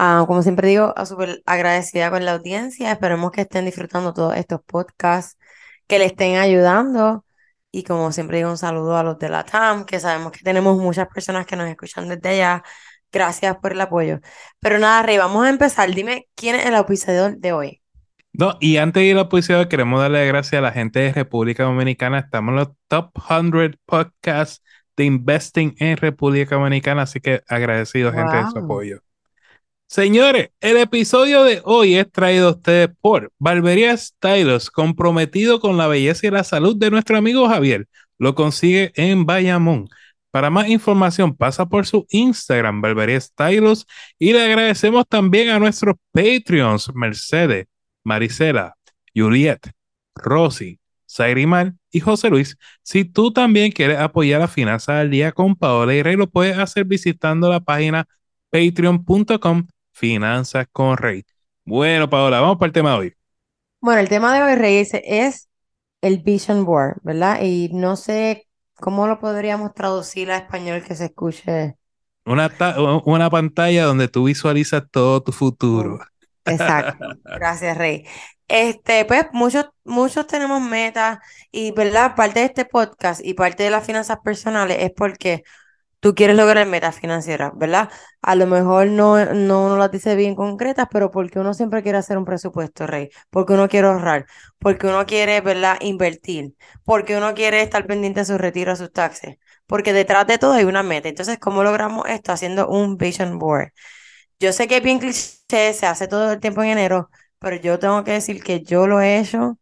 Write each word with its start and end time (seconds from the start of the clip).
Ah, 0.00 0.22
como 0.28 0.42
siempre 0.42 0.68
digo, 0.68 0.94
súper 1.04 1.42
agradecida 1.44 2.08
con 2.12 2.24
la 2.24 2.34
audiencia. 2.34 2.92
Esperemos 2.92 3.32
que 3.32 3.40
estén 3.40 3.64
disfrutando 3.64 4.14
todos 4.14 4.36
estos 4.36 4.60
podcasts, 4.64 5.36
que 5.88 5.98
le 5.98 6.04
estén 6.04 6.36
ayudando. 6.36 7.24
Y 7.72 7.82
como 7.82 8.12
siempre 8.12 8.36
digo, 8.36 8.48
un 8.48 8.58
saludo 8.58 8.96
a 8.96 9.02
los 9.02 9.18
de 9.18 9.28
la 9.28 9.44
TAM, 9.44 9.84
que 9.86 9.98
sabemos 9.98 10.30
que 10.30 10.44
tenemos 10.44 10.78
muchas 10.78 11.08
personas 11.08 11.46
que 11.46 11.56
nos 11.56 11.68
escuchan 11.68 12.08
desde 12.08 12.28
allá. 12.28 12.62
Gracias 13.10 13.56
por 13.56 13.72
el 13.72 13.80
apoyo. 13.80 14.20
Pero 14.60 14.78
nada, 14.78 15.02
Rey, 15.02 15.18
vamos 15.18 15.44
a 15.44 15.50
empezar. 15.50 15.92
Dime 15.92 16.28
quién 16.36 16.54
es 16.54 16.66
el 16.66 16.76
auspiciador 16.76 17.36
de 17.36 17.52
hoy. 17.52 17.82
No, 18.32 18.56
y 18.60 18.76
antes 18.76 19.00
de 19.00 19.06
ir 19.08 19.14
al 19.14 19.22
auspiciador, 19.24 19.66
queremos 19.66 20.00
darle 20.00 20.24
gracias 20.28 20.60
a 20.60 20.62
la 20.62 20.70
gente 20.70 21.00
de 21.00 21.12
República 21.12 21.64
Dominicana. 21.64 22.20
Estamos 22.20 22.52
en 22.52 22.56
los 22.56 22.68
top 22.86 23.10
100 23.26 23.76
podcasts 23.84 24.62
de 24.96 25.06
investing 25.06 25.74
en 25.80 25.96
República 25.96 26.54
Dominicana, 26.54 27.02
así 27.02 27.18
que 27.18 27.42
agradecido, 27.48 28.12
gente, 28.12 28.36
de 28.36 28.48
su 28.52 28.58
apoyo. 28.58 29.00
Señores, 29.90 30.50
el 30.60 30.76
episodio 30.76 31.44
de 31.44 31.62
hoy 31.64 31.94
es 31.94 32.12
traído 32.12 32.48
a 32.48 32.50
ustedes 32.50 32.90
por 33.00 33.32
Barbería 33.38 33.96
Stylos, 33.96 34.70
comprometido 34.70 35.60
con 35.60 35.78
la 35.78 35.86
belleza 35.86 36.26
y 36.26 36.30
la 36.30 36.44
salud 36.44 36.76
de 36.76 36.90
nuestro 36.90 37.16
amigo 37.16 37.48
Javier. 37.48 37.88
Lo 38.18 38.34
consigue 38.34 38.92
en 38.96 39.24
Bayamón. 39.24 39.88
Para 40.30 40.50
más 40.50 40.68
información, 40.68 41.34
pasa 41.34 41.66
por 41.66 41.86
su 41.86 42.06
Instagram, 42.10 42.82
Barbería 42.82 43.18
Stylos, 43.18 43.86
y 44.18 44.34
le 44.34 44.44
agradecemos 44.44 45.06
también 45.08 45.48
a 45.48 45.58
nuestros 45.58 45.96
Patreons, 46.12 46.94
Mercedes, 46.94 47.66
Marisela, 48.04 48.74
Juliet, 49.14 49.70
Rosy, 50.14 50.78
Sairimar 51.06 51.72
y 51.90 52.00
José 52.00 52.28
Luis. 52.28 52.58
Si 52.82 53.06
tú 53.06 53.32
también 53.32 53.72
quieres 53.72 53.98
apoyar 53.98 54.40
la 54.40 54.48
finanza 54.48 54.98
del 54.98 55.10
día 55.10 55.32
con 55.32 55.56
Paola 55.56 55.94
y 55.94 56.02
Rey, 56.02 56.16
lo 56.16 56.28
puedes 56.28 56.58
hacer 56.58 56.84
visitando 56.84 57.48
la 57.48 57.60
página 57.60 58.06
patreon.com 58.50 59.66
Finanzas 59.92 60.66
con 60.70 60.96
Rey. 60.96 61.24
Bueno, 61.64 62.08
Paola, 62.08 62.40
vamos 62.40 62.58
para 62.58 62.68
el 62.68 62.72
tema 62.72 62.92
de 62.92 62.96
hoy. 62.98 63.14
Bueno, 63.80 64.00
el 64.00 64.08
tema 64.08 64.34
de 64.34 64.42
hoy, 64.42 64.54
Rey, 64.54 64.76
es 64.76 65.48
el 66.00 66.18
Vision 66.18 66.64
Board, 66.64 66.98
¿verdad? 67.02 67.40
Y 67.42 67.70
no 67.72 67.96
sé 67.96 68.46
cómo 68.74 69.06
lo 69.06 69.18
podríamos 69.18 69.74
traducir 69.74 70.30
a 70.30 70.38
español 70.38 70.82
que 70.82 70.94
se 70.94 71.06
escuche. 71.06 71.76
Una, 72.24 72.50
una 73.04 73.30
pantalla 73.30 73.84
donde 73.84 74.08
tú 74.08 74.24
visualizas 74.24 74.84
todo 74.90 75.22
tu 75.22 75.32
futuro. 75.32 75.98
Exacto. 76.44 77.06
Gracias, 77.24 77.76
Rey. 77.76 78.06
Este, 78.46 79.04
pues 79.04 79.26
muchos, 79.32 79.66
muchos 79.84 80.26
tenemos 80.26 80.60
metas 80.62 81.18
y, 81.50 81.72
¿verdad? 81.72 82.14
Parte 82.14 82.40
de 82.40 82.46
este 82.46 82.64
podcast 82.64 83.20
y 83.24 83.34
parte 83.34 83.62
de 83.62 83.70
las 83.70 83.84
finanzas 83.84 84.18
personales 84.24 84.78
es 84.80 84.90
porque 84.96 85.42
tú 86.00 86.14
quieres 86.14 86.36
lograr 86.36 86.66
metas 86.66 86.98
financieras, 87.00 87.52
¿verdad? 87.56 87.90
A 88.22 88.34
lo 88.34 88.46
mejor 88.46 88.86
no, 88.88 89.24
no, 89.34 89.68
no 89.68 89.76
las 89.76 89.90
dice 89.90 90.14
bien 90.16 90.34
concretas, 90.34 90.86
pero 90.90 91.10
porque 91.10 91.38
uno 91.38 91.54
siempre 91.54 91.82
quiere 91.82 91.98
hacer 91.98 92.18
un 92.18 92.24
presupuesto, 92.24 92.86
Rey, 92.86 93.10
porque 93.30 93.52
uno 93.54 93.68
quiere 93.68 93.88
ahorrar, 93.88 94.26
porque 94.58 94.86
uno 94.86 95.06
quiere, 95.06 95.40
¿verdad? 95.40 95.76
Invertir, 95.80 96.54
porque 96.84 97.16
uno 97.16 97.34
quiere 97.34 97.62
estar 97.62 97.86
pendiente 97.86 98.20
de 98.20 98.26
su 98.26 98.38
retiro, 98.38 98.72
a 98.72 98.76
sus 98.76 98.92
taxes, 98.92 99.36
porque 99.66 99.92
detrás 99.92 100.26
de 100.26 100.38
todo 100.38 100.52
hay 100.52 100.64
una 100.64 100.82
meta. 100.82 101.08
Entonces, 101.08 101.38
¿cómo 101.38 101.62
logramos 101.62 102.06
esto? 102.08 102.32
Haciendo 102.32 102.68
un 102.68 102.96
vision 102.96 103.38
board. 103.38 103.70
Yo 104.40 104.52
sé 104.52 104.68
que 104.68 104.76
es 104.78 104.82
bien 104.82 104.98
cliché, 104.98 105.72
se 105.74 105.86
hace 105.86 106.08
todo 106.08 106.32
el 106.32 106.40
tiempo 106.40 106.62
en 106.62 106.70
enero, 106.70 107.10
pero 107.38 107.56
yo 107.56 107.78
tengo 107.78 108.04
que 108.04 108.12
decir 108.12 108.42
que 108.42 108.62
yo 108.62 108.86
lo 108.86 109.00
he 109.00 109.18
hecho 109.18 109.58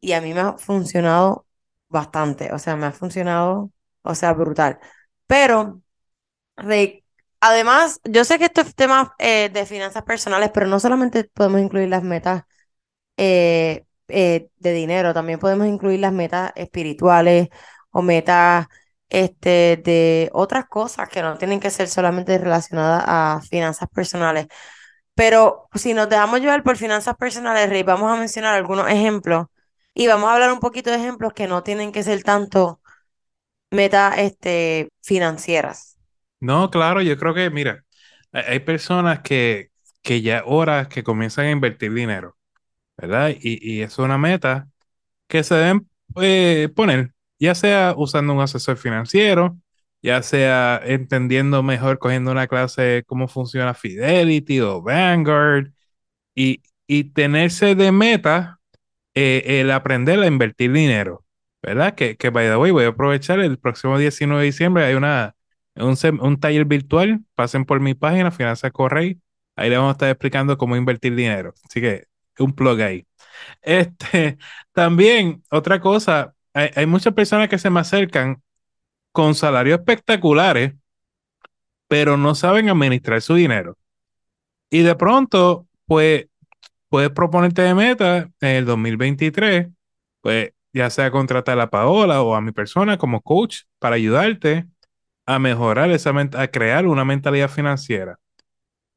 y 0.00 0.12
a 0.12 0.20
mí 0.20 0.34
me 0.34 0.40
ha 0.40 0.58
funcionado 0.58 1.46
bastante, 1.88 2.52
o 2.52 2.58
sea, 2.60 2.76
me 2.76 2.86
ha 2.86 2.92
funcionado, 2.92 3.72
o 4.02 4.14
sea, 4.14 4.32
brutal. 4.34 4.80
Pero, 5.32 5.80
además, 7.40 8.00
yo 8.04 8.24
sé 8.24 8.38
que 8.38 8.44
esto 8.46 8.60
es 8.60 8.74
tema 8.74 9.14
eh, 9.18 9.50
de 9.50 9.64
finanzas 9.66 10.02
personales, 10.04 10.50
pero 10.52 10.66
no 10.66 10.78
solamente 10.78 11.24
podemos 11.24 11.62
incluir 11.62 11.88
las 11.88 12.02
metas 12.02 12.44
eh, 13.16 13.86
eh, 14.08 14.50
de 14.58 14.72
dinero, 14.74 15.14
también 15.14 15.38
podemos 15.40 15.66
incluir 15.68 16.00
las 16.00 16.12
metas 16.12 16.52
espirituales 16.56 17.48
o 17.92 18.02
metas 18.02 18.66
este, 19.08 19.80
de 19.84 20.30
otras 20.34 20.66
cosas 20.66 21.08
que 21.08 21.22
no 21.22 21.38
tienen 21.38 21.60
que 21.60 21.70
ser 21.70 21.88
solamente 21.88 22.36
relacionadas 22.38 23.04
a 23.06 23.40
finanzas 23.48 23.88
personales. 23.88 24.48
Pero 25.14 25.68
si 25.74 25.94
nos 25.94 26.10
dejamos 26.10 26.40
llevar 26.40 26.62
por 26.64 26.76
finanzas 26.76 27.16
personales, 27.16 27.70
Rey, 27.70 27.84
vamos 27.84 28.12
a 28.12 28.16
mencionar 28.20 28.54
algunos 28.54 28.90
ejemplos 28.90 29.46
y 29.94 30.08
vamos 30.08 30.30
a 30.30 30.34
hablar 30.34 30.52
un 30.52 30.60
poquito 30.60 30.90
de 30.90 30.98
ejemplos 30.98 31.32
que 31.34 31.48
no 31.48 31.62
tienen 31.62 31.92
que 31.92 32.02
ser 32.02 32.22
tanto 32.22 32.81
metas 33.72 34.18
este, 34.18 34.88
financieras. 35.02 35.96
No, 36.40 36.70
claro, 36.70 37.02
yo 37.02 37.16
creo 37.18 37.34
que, 37.34 37.50
mira, 37.50 37.84
hay 38.32 38.60
personas 38.60 39.20
que, 39.20 39.70
que 40.02 40.22
ya 40.22 40.42
horas 40.46 40.88
que 40.88 41.02
comienzan 41.02 41.46
a 41.46 41.50
invertir 41.50 41.92
dinero, 41.92 42.36
¿verdad? 42.96 43.30
Y, 43.30 43.58
y 43.60 43.82
es 43.82 43.98
una 43.98 44.18
meta 44.18 44.68
que 45.28 45.42
se 45.44 45.54
deben 45.54 45.88
eh, 46.20 46.68
poner, 46.74 47.12
ya 47.38 47.54
sea 47.54 47.94
usando 47.96 48.34
un 48.34 48.40
asesor 48.40 48.76
financiero, 48.76 49.56
ya 50.02 50.22
sea 50.22 50.80
entendiendo 50.84 51.62
mejor, 51.62 51.98
cogiendo 51.98 52.32
una 52.32 52.48
clase 52.48 53.04
cómo 53.06 53.28
funciona 53.28 53.74
Fidelity 53.74 54.60
o 54.60 54.82
Vanguard, 54.82 55.72
y, 56.34 56.62
y 56.86 57.04
tenerse 57.04 57.74
de 57.74 57.92
meta 57.92 58.58
eh, 59.14 59.60
el 59.60 59.70
aprender 59.70 60.18
a 60.20 60.26
invertir 60.26 60.72
dinero. 60.72 61.24
¿Verdad? 61.62 61.94
Que, 61.94 62.16
que 62.16 62.30
by 62.30 62.48
the 62.48 62.56
way, 62.56 62.70
voy 62.72 62.84
a 62.84 62.88
aprovechar 62.88 63.40
el 63.40 63.58
próximo 63.58 63.98
19 63.98 64.40
de 64.40 64.46
diciembre, 64.46 64.84
hay 64.84 64.94
una, 64.94 65.36
un, 65.76 65.96
un 66.20 66.40
taller 66.40 66.64
virtual, 66.64 67.20
pasen 67.34 67.64
por 67.64 67.80
mi 67.80 67.94
página, 67.94 68.30
Finanzas 68.30 68.72
Correy, 68.72 69.20
ahí 69.56 69.70
le 69.70 69.76
vamos 69.76 69.90
a 69.90 69.92
estar 69.92 70.10
explicando 70.10 70.58
cómo 70.58 70.76
invertir 70.76 71.14
dinero. 71.14 71.54
Así 71.64 71.80
que 71.80 72.06
un 72.38 72.52
plug 72.54 72.80
ahí. 72.80 73.06
Este, 73.62 74.38
también, 74.72 75.42
otra 75.50 75.80
cosa, 75.80 76.34
hay, 76.54 76.70
hay 76.74 76.86
muchas 76.86 77.14
personas 77.14 77.48
que 77.48 77.58
se 77.58 77.70
me 77.70 77.80
acercan 77.80 78.42
con 79.12 79.34
salarios 79.34 79.78
espectaculares, 79.78 80.74
pero 81.88 82.16
no 82.16 82.34
saben 82.34 82.68
administrar 82.70 83.20
su 83.22 83.34
dinero. 83.34 83.76
Y 84.70 84.82
de 84.82 84.94
pronto, 84.96 85.68
pues, 85.86 86.26
puedes 86.88 87.10
proponerte 87.10 87.62
de 87.62 87.74
meta 87.74 88.30
en 88.40 88.48
el 88.56 88.64
2023, 88.66 89.68
pues 90.22 90.52
ya 90.72 90.90
sea 90.90 91.10
contratar 91.10 91.58
a 91.60 91.70
Paola 91.70 92.22
o 92.22 92.34
a 92.34 92.40
mi 92.40 92.52
persona 92.52 92.98
como 92.98 93.20
coach 93.20 93.62
para 93.78 93.96
ayudarte 93.96 94.66
a 95.26 95.38
mejorar 95.38 95.90
esa 95.90 96.10
a 96.34 96.48
crear 96.48 96.86
una 96.86 97.04
mentalidad 97.04 97.48
financiera. 97.50 98.18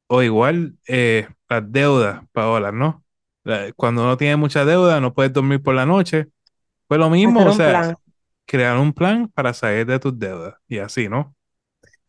O 0.08 0.22
igual 0.22 0.76
eh, 0.88 1.28
las 1.48 1.70
deudas, 1.72 2.22
Paola, 2.32 2.72
¿no? 2.72 3.04
Cuando 3.76 4.02
uno 4.02 4.16
tiene 4.16 4.36
mucha 4.36 4.64
deuda, 4.64 5.00
no 5.00 5.14
puedes 5.14 5.32
dormir 5.32 5.62
por 5.62 5.74
la 5.74 5.86
noche. 5.86 6.28
Pues 6.88 6.98
lo 7.00 7.10
mismo, 7.10 7.44
o 7.44 7.52
sea, 7.52 7.94
crear 8.46 8.78
un 8.78 8.92
plan 8.92 9.28
para 9.28 9.54
salir 9.54 9.86
de 9.86 9.98
tus 9.98 10.18
deudas 10.18 10.54
y 10.68 10.78
así, 10.78 11.08
¿no? 11.08 11.34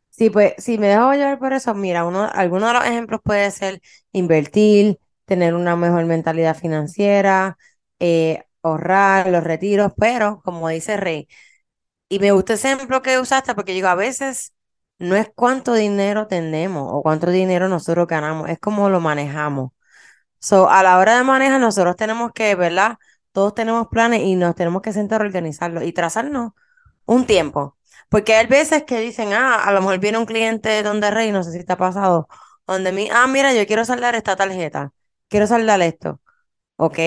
Sí, 0.09 0.31
pues 0.31 0.53
si 0.57 0.79
me 0.79 0.87
dejo 0.87 1.13
llevar 1.13 1.37
por 1.37 1.53
eso, 1.53 1.75
mira, 1.75 2.05
uno, 2.05 2.27
alguno 2.33 2.67
de 2.67 2.73
los 2.73 2.85
ejemplos 2.85 3.21
puede 3.23 3.51
ser 3.51 3.81
invertir, 4.11 4.99
tener 5.25 5.53
una 5.53 5.75
mejor 5.75 6.05
mentalidad 6.05 6.57
financiera, 6.57 7.57
eh, 7.99 8.43
ahorrar, 8.67 9.27
los 9.29 9.43
retiros, 9.43 9.93
pero 9.97 10.41
como 10.43 10.69
dice 10.69 10.97
Rey, 10.97 11.27
y 12.09 12.19
me 12.19 12.31
gusta 12.31 12.53
ese 12.53 12.71
ejemplo 12.73 13.01
que 13.01 13.19
usaste 13.19 13.55
porque 13.55 13.73
digo, 13.73 13.87
a 13.87 13.95
veces 13.95 14.53
no 14.99 15.15
es 15.15 15.29
cuánto 15.35 15.73
dinero 15.73 16.27
tenemos 16.27 16.87
o 16.91 17.01
cuánto 17.03 17.29
dinero 17.31 17.67
nosotros 17.69 18.07
ganamos, 18.07 18.49
es 18.49 18.59
cómo 18.59 18.89
lo 18.89 18.99
manejamos. 19.01 19.71
So, 20.39 20.69
a 20.69 20.83
la 20.83 20.97
hora 20.99 21.17
de 21.17 21.23
manejar, 21.23 21.59
nosotros 21.59 21.95
tenemos 21.95 22.31
que, 22.33 22.55
¿verdad? 22.55 22.97
Todos 23.31 23.53
tenemos 23.55 23.87
planes 23.89 24.21
y 24.21 24.35
nos 24.35 24.55
tenemos 24.55 24.81
que 24.81 24.93
sentar 24.93 25.21
a 25.21 25.25
organizarlos 25.25 25.83
y 25.83 25.93
trazarnos 25.93 26.51
un 27.05 27.25
tiempo. 27.25 27.77
Porque 28.09 28.35
hay 28.35 28.47
veces 28.47 28.83
que 28.83 28.99
dicen, 28.99 29.33
ah, 29.33 29.63
a 29.63 29.71
lo 29.73 29.81
mejor 29.81 29.99
viene 29.99 30.17
un 30.17 30.25
cliente 30.25 30.83
donde 30.83 31.11
Rey, 31.11 31.31
no 31.31 31.43
sé 31.43 31.51
si 31.51 31.63
te 31.65 31.73
ha 31.73 31.77
pasado, 31.77 32.27
donde 32.67 32.91
mi, 32.91 33.09
ah, 33.11 33.27
mira, 33.27 33.53
yo 33.53 33.65
quiero 33.67 33.85
saldar 33.85 34.15
esta 34.15 34.35
tarjeta, 34.35 34.93
quiero 35.29 35.47
saldar 35.47 35.81
esto. 35.81 36.21
Ok, 36.77 36.99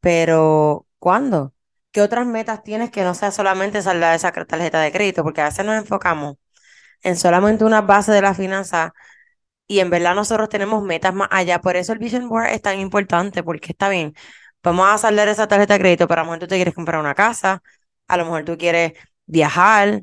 pero 0.00 0.86
¿Cuándo? 1.00 1.54
¿Qué 1.92 2.02
otras 2.02 2.26
metas 2.26 2.62
tienes 2.62 2.90
que 2.90 3.02
no 3.02 3.14
sea 3.14 3.32
solamente 3.32 3.82
saldar 3.82 4.14
esa 4.14 4.32
tarjeta 4.32 4.80
de 4.80 4.92
crédito? 4.92 5.24
Porque 5.24 5.40
a 5.40 5.46
veces 5.46 5.66
nos 5.66 5.76
enfocamos 5.76 6.36
en 7.02 7.16
solamente 7.16 7.64
una 7.64 7.82
base 7.82 8.12
de 8.12 8.22
la 8.22 8.34
finanza 8.34 8.94
y 9.66 9.80
en 9.80 9.90
verdad 9.90 10.14
nosotros 10.14 10.48
tenemos 10.50 10.82
metas 10.84 11.14
más 11.14 11.28
allá. 11.32 11.60
Por 11.60 11.76
eso 11.76 11.92
el 11.92 11.98
Vision 12.00 12.28
Board 12.28 12.48
es 12.48 12.62
tan 12.62 12.78
importante, 12.80 13.42
porque 13.42 13.72
está 13.72 13.88
bien, 13.88 14.14
vamos 14.62 14.88
a 14.90 14.98
saldar 14.98 15.28
esa 15.28 15.48
tarjeta 15.48 15.74
de 15.74 15.80
crédito, 15.80 16.08
pero 16.08 16.22
a 16.22 16.24
lo 16.24 16.30
mejor 16.30 16.40
tú 16.40 16.48
te 16.48 16.56
quieres 16.56 16.74
comprar 16.74 17.00
una 17.00 17.14
casa, 17.14 17.62
a 18.08 18.16
lo 18.16 18.24
mejor 18.24 18.44
tú 18.44 18.58
quieres 18.58 18.92
viajar, 19.26 20.02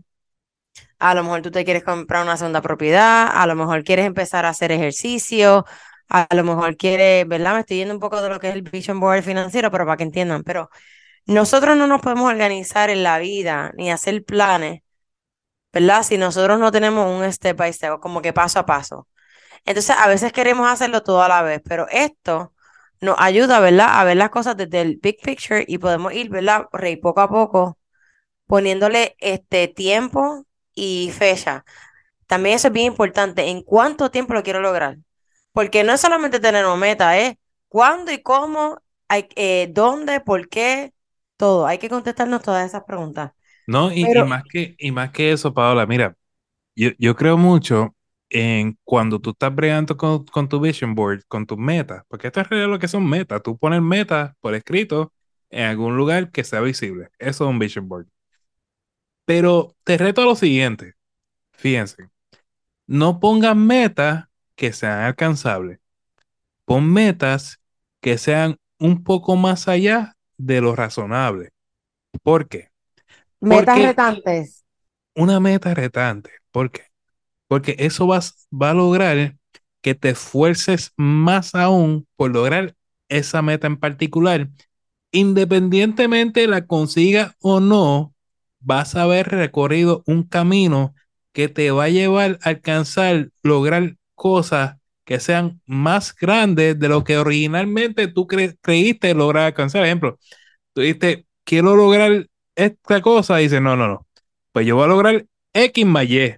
a 1.00 1.14
lo 1.14 1.24
mejor 1.24 1.42
tú 1.42 1.52
te 1.52 1.66
quieres 1.66 1.84
comprar 1.84 2.24
una 2.24 2.38
segunda 2.38 2.62
propiedad, 2.62 3.30
a 3.34 3.46
lo 3.48 3.56
mejor 3.56 3.84
quieres 3.84 4.06
empezar 4.06 4.46
a 4.46 4.50
hacer 4.50 4.72
ejercicio, 4.72 5.66
a 6.10 6.28
lo 6.36 6.44
mejor 6.44 6.78
quieres, 6.78 7.28
¿verdad? 7.28 7.54
Me 7.56 7.60
estoy 7.62 7.78
yendo 7.78 7.94
un 7.94 8.00
poco 8.00 8.22
de 8.22 8.30
lo 8.30 8.40
que 8.40 8.50
es 8.50 8.56
el 8.56 8.62
Vision 8.64 9.00
Board 9.00 9.24
financiero, 9.24 9.72
pero 9.72 9.86
para 9.86 9.98
que 9.98 10.04
entiendan, 10.04 10.44
pero 10.44 10.70
nosotros 11.28 11.78
no 11.78 11.88
nos 11.88 12.02
podemos 12.02 12.30
organizar 12.30 12.90
en 12.92 13.04
la 13.04 13.20
vida 13.20 13.72
ni 13.78 13.92
hacer 13.92 14.24
planes, 14.26 14.82
¿verdad? 15.74 16.04
Si 16.04 16.18
nosotros 16.18 16.60
no 16.60 16.72
tenemos 16.72 17.08
un 17.10 17.32
step 17.32 17.58
by 17.58 17.74
step, 17.74 18.00
como 18.00 18.22
que 18.22 18.34
paso 18.34 18.60
a 18.60 18.66
paso. 18.66 19.08
Entonces, 19.66 19.96
a 20.00 20.08
veces 20.08 20.34
queremos 20.34 20.70
hacerlo 20.70 21.04
todo 21.04 21.24
a 21.24 21.30
la 21.30 21.44
vez, 21.44 21.62
pero 21.68 21.88
esto 21.92 22.54
nos 23.02 23.16
ayuda, 23.20 23.60
¿verdad? 23.60 24.00
A 24.02 24.06
ver 24.06 24.18
las 24.18 24.30
cosas 24.32 24.58
desde 24.58 24.82
el 24.82 24.98
big 25.02 25.20
picture 25.22 25.66
y 25.68 25.80
podemos 25.80 26.14
ir, 26.14 26.30
¿verdad? 26.30 26.68
Rey, 26.74 26.98
poco 26.98 27.22
a 27.22 27.30
poco, 27.30 27.80
poniéndole 28.48 29.16
este 29.20 29.68
tiempo 29.70 30.46
y 30.76 31.12
fecha. 31.18 31.66
También 32.28 32.56
eso 32.58 32.70
es 32.70 32.74
bien 32.74 32.88
importante. 32.88 33.50
¿En 33.50 33.64
cuánto 33.64 34.12
tiempo 34.12 34.34
lo 34.34 34.44
quiero 34.44 34.62
lograr? 34.62 34.98
Porque 35.58 35.84
no 35.84 35.92
es 35.92 36.02
solamente 36.02 36.40
tener 36.40 36.64
una 36.68 36.76
meta, 36.76 37.18
es 37.18 37.36
cuándo 37.68 38.12
y 38.12 38.22
cómo, 38.22 38.80
hay, 39.08 39.28
eh, 39.36 39.68
dónde, 39.72 40.20
por 40.20 40.50
qué, 40.50 40.94
todo. 41.36 41.66
Hay 41.66 41.80
que 41.80 41.90
contestarnos 41.90 42.44
todas 42.44 42.64
esas 42.68 42.84
preguntas. 42.84 43.32
No, 43.66 43.92
y, 43.92 44.06
más 44.24 44.44
que, 44.44 44.76
y 44.78 44.92
más 44.92 45.10
que 45.10 45.32
eso, 45.32 45.56
Paola, 45.56 45.88
mira, 45.88 46.16
yo, 46.76 46.92
yo 47.00 47.16
creo 47.16 47.40
mucho 47.40 47.96
en 48.30 48.78
cuando 48.84 49.20
tú 49.20 49.32
estás 49.32 49.56
bregando 49.56 49.98
con, 49.98 50.26
con 50.26 50.48
tu 50.48 50.60
vision 50.60 50.94
board, 50.94 51.24
con 51.28 51.48
tus 51.48 51.58
metas, 51.58 52.04
porque 52.08 52.28
esto 52.28 52.40
es 52.40 52.50
realidad 52.50 52.70
lo 52.70 52.78
que 52.78 52.88
son 52.88 53.10
metas. 53.10 53.42
Tú 53.42 53.58
pones 53.58 53.82
metas 53.82 54.36
por 54.40 54.54
escrito 54.54 55.12
en 55.50 55.66
algún 55.66 55.98
lugar 55.98 56.30
que 56.30 56.44
sea 56.44 56.62
visible. 56.62 57.10
Eso 57.18 57.46
es 57.46 57.50
un 57.50 57.58
vision 57.58 57.90
board. 57.90 58.06
Pero 59.26 59.76
te 59.84 59.98
reto 59.98 60.22
a 60.22 60.26
lo 60.26 60.36
siguiente, 60.36 60.94
fíjense, 61.54 62.10
no 62.86 63.20
pongan 63.20 63.66
metas 63.66 64.27
que 64.58 64.74
sean 64.74 65.02
alcanzables. 65.02 65.80
Pon 66.66 66.92
metas 66.94 67.62
que 68.02 68.18
sean 68.18 68.58
un 68.80 69.04
poco 69.04 69.36
más 69.38 69.68
allá 69.68 70.18
de 70.38 70.62
lo 70.62 70.76
razonable. 70.76 71.52
¿Por 72.24 72.48
qué? 72.50 72.70
metas 73.40 73.80
Porque 73.80 73.82
retantes. 73.82 74.64
una 75.16 75.40
meta 75.40 75.74
retante. 75.74 76.32
¿Por 76.52 76.72
qué? 76.72 76.84
Porque 77.48 77.78
eso 77.80 78.08
va, 78.08 78.22
va 78.54 78.72
a 78.72 78.76
lograr 78.76 79.38
que 79.82 79.96
te 79.96 80.12
esfuerces 80.12 80.94
más 80.98 81.56
aún 81.56 82.08
por 82.18 82.32
lograr 82.34 82.76
esa 83.10 83.44
meta 83.44 83.68
en 83.68 83.78
particular. 83.78 84.50
Independientemente 85.14 86.48
la 86.48 86.68
consiga 86.68 87.36
o 87.42 87.62
no, 87.62 88.16
vas 88.62 88.96
a 88.96 89.04
haber 89.04 89.30
recorrido 89.30 90.04
un 90.08 90.24
camino 90.26 90.96
que 91.34 91.50
te 91.50 91.72
va 91.72 91.86
a 91.86 91.90
llevar 91.90 92.40
a 92.44 92.52
alcanzar, 92.52 93.32
lograr 93.44 93.97
cosas 94.18 94.78
que 95.06 95.22
sean 95.22 95.62
más 95.66 96.14
grandes 96.14 96.78
de 96.78 96.90
lo 96.90 97.04
que 97.06 97.18
originalmente 97.18 98.08
tú 98.10 98.28
cre 98.28 98.58
creíste 98.62 99.14
lograr 99.14 99.46
alcanzar. 99.46 99.86
Ejemplo, 99.86 100.20
tú 100.74 100.82
dijiste, 100.82 101.26
quiero 101.46 101.76
lograr 101.78 102.28
esta 102.56 103.02
cosa, 103.02 103.40
y 103.40 103.44
dices, 103.46 103.62
no, 103.62 103.78
no, 103.78 103.88
no, 103.88 104.08
pues 104.52 104.66
yo 104.66 104.76
voy 104.76 104.86
a 104.86 104.88
lograr 104.88 105.26
X 105.54 105.86
más 105.86 106.06
Y. 106.06 106.36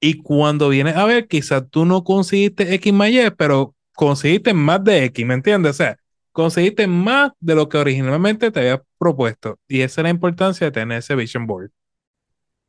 Y 0.00 0.22
cuando 0.22 0.68
vienes 0.68 0.96
a 0.96 1.04
ver, 1.06 1.28
quizás 1.28 1.64
tú 1.70 1.84
no 1.84 2.04
conseguiste 2.04 2.74
X 2.74 2.92
más 2.92 3.10
Y, 3.10 3.30
pero 3.36 3.74
conseguiste 3.94 4.52
más 4.52 4.82
de 4.84 5.04
X, 5.04 5.24
¿me 5.26 5.34
entiendes? 5.34 5.70
O 5.70 5.74
sea, 5.74 5.96
conseguiste 6.32 6.86
más 6.86 7.32
de 7.40 7.54
lo 7.54 7.68
que 7.68 7.78
originalmente 7.78 8.50
te 8.50 8.60
había 8.60 8.82
propuesto. 8.98 9.58
Y 9.68 9.82
esa 9.82 10.00
es 10.00 10.04
la 10.04 10.10
importancia 10.10 10.66
de 10.66 10.72
tener 10.72 10.98
ese 10.98 11.14
vision 11.14 11.46
board. 11.46 11.70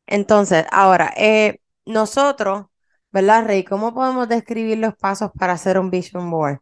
Entonces, 0.07 0.65
ahora, 0.71 1.13
eh, 1.17 1.59
nosotros, 1.85 2.65
¿verdad, 3.11 3.45
Rey? 3.45 3.63
¿Cómo 3.63 3.93
podemos 3.93 4.27
describir 4.29 4.77
los 4.77 4.95
pasos 4.95 5.31
para 5.37 5.53
hacer 5.53 5.79
un 5.79 5.89
vision 5.89 6.29
board? 6.31 6.59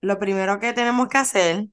Lo 0.00 0.18
primero 0.18 0.60
que 0.60 0.72
tenemos 0.72 1.08
que 1.08 1.18
hacer 1.18 1.66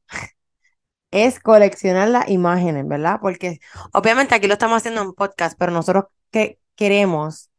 es 1.12 1.40
coleccionar 1.40 2.10
las 2.10 2.30
imágenes, 2.30 2.88
¿verdad? 2.88 3.20
Porque 3.22 3.60
obviamente 3.94 4.36
aquí 4.36 4.48
lo 4.48 4.54
estamos 4.54 4.78
haciendo 4.78 5.02
en 5.02 5.14
podcast, 5.14 5.58
pero 5.60 5.72
nosotros 5.72 6.06
que 6.32 6.60
queremos 6.76 7.50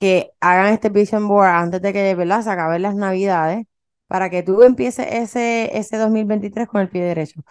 que 0.00 0.32
hagan 0.40 0.74
este 0.74 0.90
vision 0.90 1.28
board 1.28 1.48
antes 1.50 1.82
de 1.82 1.92
que, 1.92 2.14
¿verdad? 2.14 2.42
Se 2.42 2.50
acaben 2.50 2.82
las 2.82 2.94
navidades 2.96 3.66
para 4.08 4.30
que 4.30 4.42
tú 4.42 4.62
empieces 4.62 5.06
ese, 5.10 5.76
ese 5.78 5.98
2023 5.98 6.68
con 6.68 6.82
el 6.82 6.90
pie 6.90 7.04
derecho. 7.04 7.42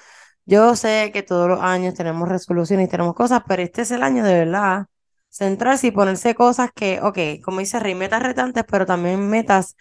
Yo 0.46 0.76
sé 0.76 1.12
que 1.14 1.24
todos 1.24 1.50
los 1.50 1.62
años 1.62 1.96
tenemos 1.96 2.30
resoluciones 2.30 2.88
y 2.88 2.92
tenemos 2.92 3.16
cosas, 3.16 3.44
pero 3.48 3.64
este 3.64 3.84
es 3.84 3.92
el 3.92 4.04
año 4.04 4.24
de 4.24 4.34
verdad 4.36 4.88
centrarse 5.36 5.88
y 5.88 5.92
ponerse 5.92 6.36
cosas 6.36 6.72
que, 6.74 7.02
ok, 7.02 7.44
como 7.44 7.60
dice 7.60 7.80
Rey, 7.80 7.96
metas 7.96 8.24
retantes, 8.24 8.64
pero 8.70 8.86
también 8.86 9.28
metas 9.30 9.76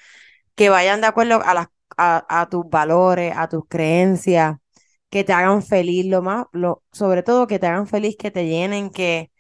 que 0.57 0.69
vayan 0.71 1.01
de 1.01 1.07
acuerdo 1.09 1.41
a, 1.45 2.49
tus 2.51 2.69
valores, 2.69 3.35
a 3.37 3.49
tus 3.49 3.65
creencias, 3.69 4.57
que 5.11 5.25
te 5.25 5.33
hagan 5.33 5.63
feliz, 5.63 6.07
lo 6.07 6.23
más, 6.23 6.47
lo, 6.53 6.83
sobre 6.93 7.23
todo 7.23 7.47
que 7.47 7.59
te 7.59 7.67
hagan 7.69 7.87
feliz, 7.87 8.17
que 8.19 8.31
te 8.31 8.47
llenen, 8.47 8.91
que... 8.91 9.31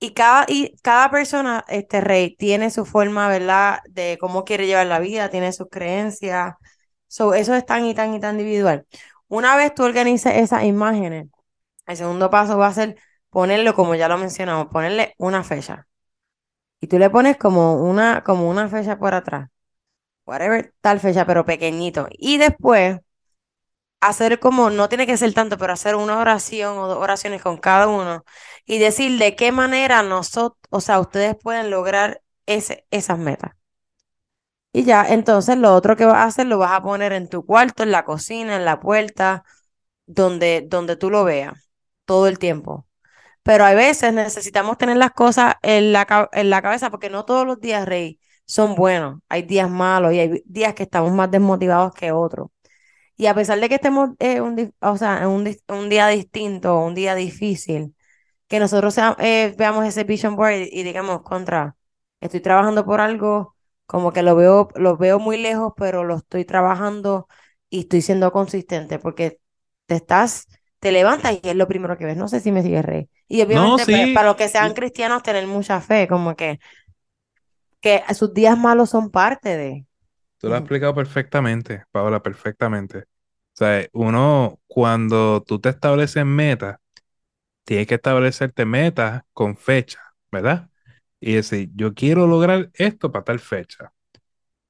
Y 0.00 0.14
cada, 0.14 0.46
y 0.48 0.76
cada 0.82 1.10
persona, 1.10 1.64
este 1.68 2.00
rey, 2.00 2.36
tiene 2.36 2.70
su 2.70 2.86
forma, 2.86 3.28
¿verdad? 3.28 3.80
De 3.88 4.18
cómo 4.20 4.44
quiere 4.44 4.66
llevar 4.66 4.86
la 4.86 4.98
vida, 4.98 5.30
tiene 5.30 5.52
sus 5.52 5.68
creencias. 5.70 6.54
So, 7.06 7.34
eso 7.34 7.54
es 7.54 7.66
tan 7.66 7.84
y 7.86 7.94
tan 7.94 8.14
y 8.14 8.20
tan 8.20 8.40
individual. 8.40 8.86
Una 9.28 9.56
vez 9.56 9.74
tú 9.74 9.84
organices 9.84 10.36
esas 10.36 10.64
imágenes, 10.64 11.28
el 11.86 11.96
segundo 11.96 12.30
paso 12.30 12.58
va 12.58 12.68
a 12.68 12.74
ser 12.74 12.96
ponerlo, 13.30 13.74
como 13.74 13.94
ya 13.94 14.08
lo 14.08 14.18
mencionamos, 14.18 14.68
ponerle 14.68 15.14
una 15.18 15.44
fecha. 15.44 15.88
Y 16.80 16.88
tú 16.88 16.98
le 16.98 17.10
pones 17.10 17.36
como 17.36 17.76
una, 17.84 18.24
como 18.24 18.48
una 18.50 18.68
fecha 18.68 18.98
por 18.98 19.14
atrás. 19.14 19.50
Whatever, 20.26 20.74
tal 20.82 21.00
fecha, 21.00 21.26
pero 21.26 21.44
pequeñito. 21.46 22.08
Y 22.12 22.38
después 22.38 23.00
hacer 24.00 24.40
como, 24.40 24.70
no 24.70 24.88
tiene 24.88 25.06
que 25.06 25.16
ser 25.16 25.32
tanto, 25.34 25.58
pero 25.58 25.72
hacer 25.72 25.94
una 25.96 26.18
oración 26.18 26.78
o 26.78 26.86
dos 26.88 26.98
oraciones 26.98 27.42
con 27.42 27.58
cada 27.58 27.88
uno 27.88 28.24
y 28.64 28.78
decir 28.78 29.18
de 29.18 29.36
qué 29.36 29.52
manera 29.52 30.02
nosotros, 30.02 30.58
o 30.70 30.80
sea, 30.80 31.00
ustedes 31.00 31.36
pueden 31.36 31.70
lograr 31.70 32.22
ese, 32.46 32.86
esas 32.90 33.18
metas. 33.18 33.52
Y 34.72 34.84
ya, 34.84 35.04
entonces 35.08 35.56
lo 35.58 35.74
otro 35.74 35.96
que 35.96 36.04
vas 36.04 36.16
a 36.18 36.24
hacer 36.24 36.46
lo 36.46 36.58
vas 36.58 36.72
a 36.72 36.82
poner 36.82 37.12
en 37.12 37.28
tu 37.28 37.44
cuarto, 37.44 37.82
en 37.82 37.90
la 37.90 38.04
cocina, 38.04 38.56
en 38.56 38.64
la 38.64 38.78
puerta, 38.80 39.44
donde, 40.06 40.64
donde 40.68 40.96
tú 40.96 41.10
lo 41.10 41.24
veas, 41.24 41.70
todo 42.06 42.28
el 42.28 42.38
tiempo. 42.38 42.86
Pero 43.50 43.64
a 43.64 43.74
veces 43.74 44.12
necesitamos 44.12 44.78
tener 44.78 44.96
las 44.96 45.10
cosas 45.10 45.56
en 45.62 45.92
la, 45.92 46.30
en 46.32 46.50
la 46.50 46.62
cabeza 46.62 46.88
porque 46.88 47.10
no 47.10 47.24
todos 47.24 47.44
los 47.44 47.60
días, 47.60 47.84
Rey, 47.84 48.20
son 48.44 48.76
buenos. 48.76 49.22
Hay 49.28 49.42
días 49.42 49.68
malos 49.68 50.12
y 50.12 50.20
hay 50.20 50.42
días 50.46 50.72
que 50.74 50.84
estamos 50.84 51.10
más 51.10 51.32
desmotivados 51.32 51.92
que 51.92 52.12
otros. 52.12 52.50
Y 53.16 53.26
a 53.26 53.34
pesar 53.34 53.58
de 53.60 53.68
que 53.68 53.76
estemos 53.76 54.10
eh, 54.20 54.40
un, 54.40 54.72
o 54.80 54.96
sea, 54.96 55.22
en 55.22 55.28
un, 55.30 55.56
un, 55.68 55.88
día 55.88 56.06
distinto, 56.08 56.78
un 56.78 56.94
día 56.94 57.16
difícil, 57.16 57.96
que 58.48 58.60
nosotros 58.60 58.96
eh, 59.18 59.54
veamos 59.58 59.84
ese 59.86 60.04
vision 60.04 60.36
board 60.36 60.52
y, 60.54 60.80
y, 60.80 60.84
digamos, 60.84 61.22
contra, 61.22 61.76
estoy 62.20 62.40
trabajando 62.40 62.84
por 62.84 63.00
algo, 63.00 63.56
como 63.86 64.12
que 64.12 64.22
lo 64.22 64.36
veo, 64.36 64.68
lo 64.76 64.96
veo 64.96 65.18
muy 65.18 65.38
lejos, 65.38 65.72
pero 65.76 66.04
lo 66.04 66.18
estoy 66.18 66.44
trabajando 66.44 67.28
y 67.68 67.80
estoy 67.80 68.02
siendo 68.02 68.32
consistente, 68.32 69.00
porque 69.00 69.40
te 69.86 69.96
estás, 69.96 70.46
te 70.80 70.92
levantas 70.92 71.38
y 71.42 71.48
es 71.48 71.56
lo 71.56 71.68
primero 71.68 71.98
que 71.98 72.06
ves. 72.06 72.16
No 72.16 72.28
sé 72.28 72.40
si 72.40 72.52
me 72.52 72.62
sigue 72.62 72.82
rey. 72.82 73.10
Y 73.28 73.42
obviamente, 73.42 73.84
No, 73.84 73.86
pues, 73.86 74.08
para 74.14 74.28
los 74.28 74.36
que 74.36 74.48
sean 74.48 74.74
cristianos, 74.74 75.22
tener 75.22 75.46
mucha 75.46 75.80
fe, 75.80 76.08
como 76.08 76.36
que, 76.36 76.60
que 77.80 78.02
sus 78.14 78.32
días 78.34 78.58
malos 78.58 78.90
son 78.90 79.10
parte 79.10 79.56
de. 79.56 79.86
Tú 80.38 80.48
lo 80.48 80.54
has 80.54 80.60
explicado 80.60 80.94
perfectamente, 80.94 81.84
Paola, 81.90 82.22
perfectamente. 82.22 82.98
O 83.00 83.04
sea, 83.54 83.86
uno, 83.92 84.58
cuando 84.66 85.42
tú 85.42 85.60
te 85.60 85.68
estableces 85.68 86.24
metas, 86.24 86.78
tienes 87.64 87.86
que 87.88 87.96
establecerte 87.96 88.64
metas 88.66 89.22
con 89.34 89.56
fecha, 89.56 90.00
¿verdad? 90.32 90.70
Y 91.20 91.34
decir, 91.34 91.70
yo 91.74 91.94
quiero 91.94 92.26
lograr 92.26 92.70
esto 92.74 93.12
para 93.12 93.24
tal 93.24 93.40
fecha. 93.40 93.92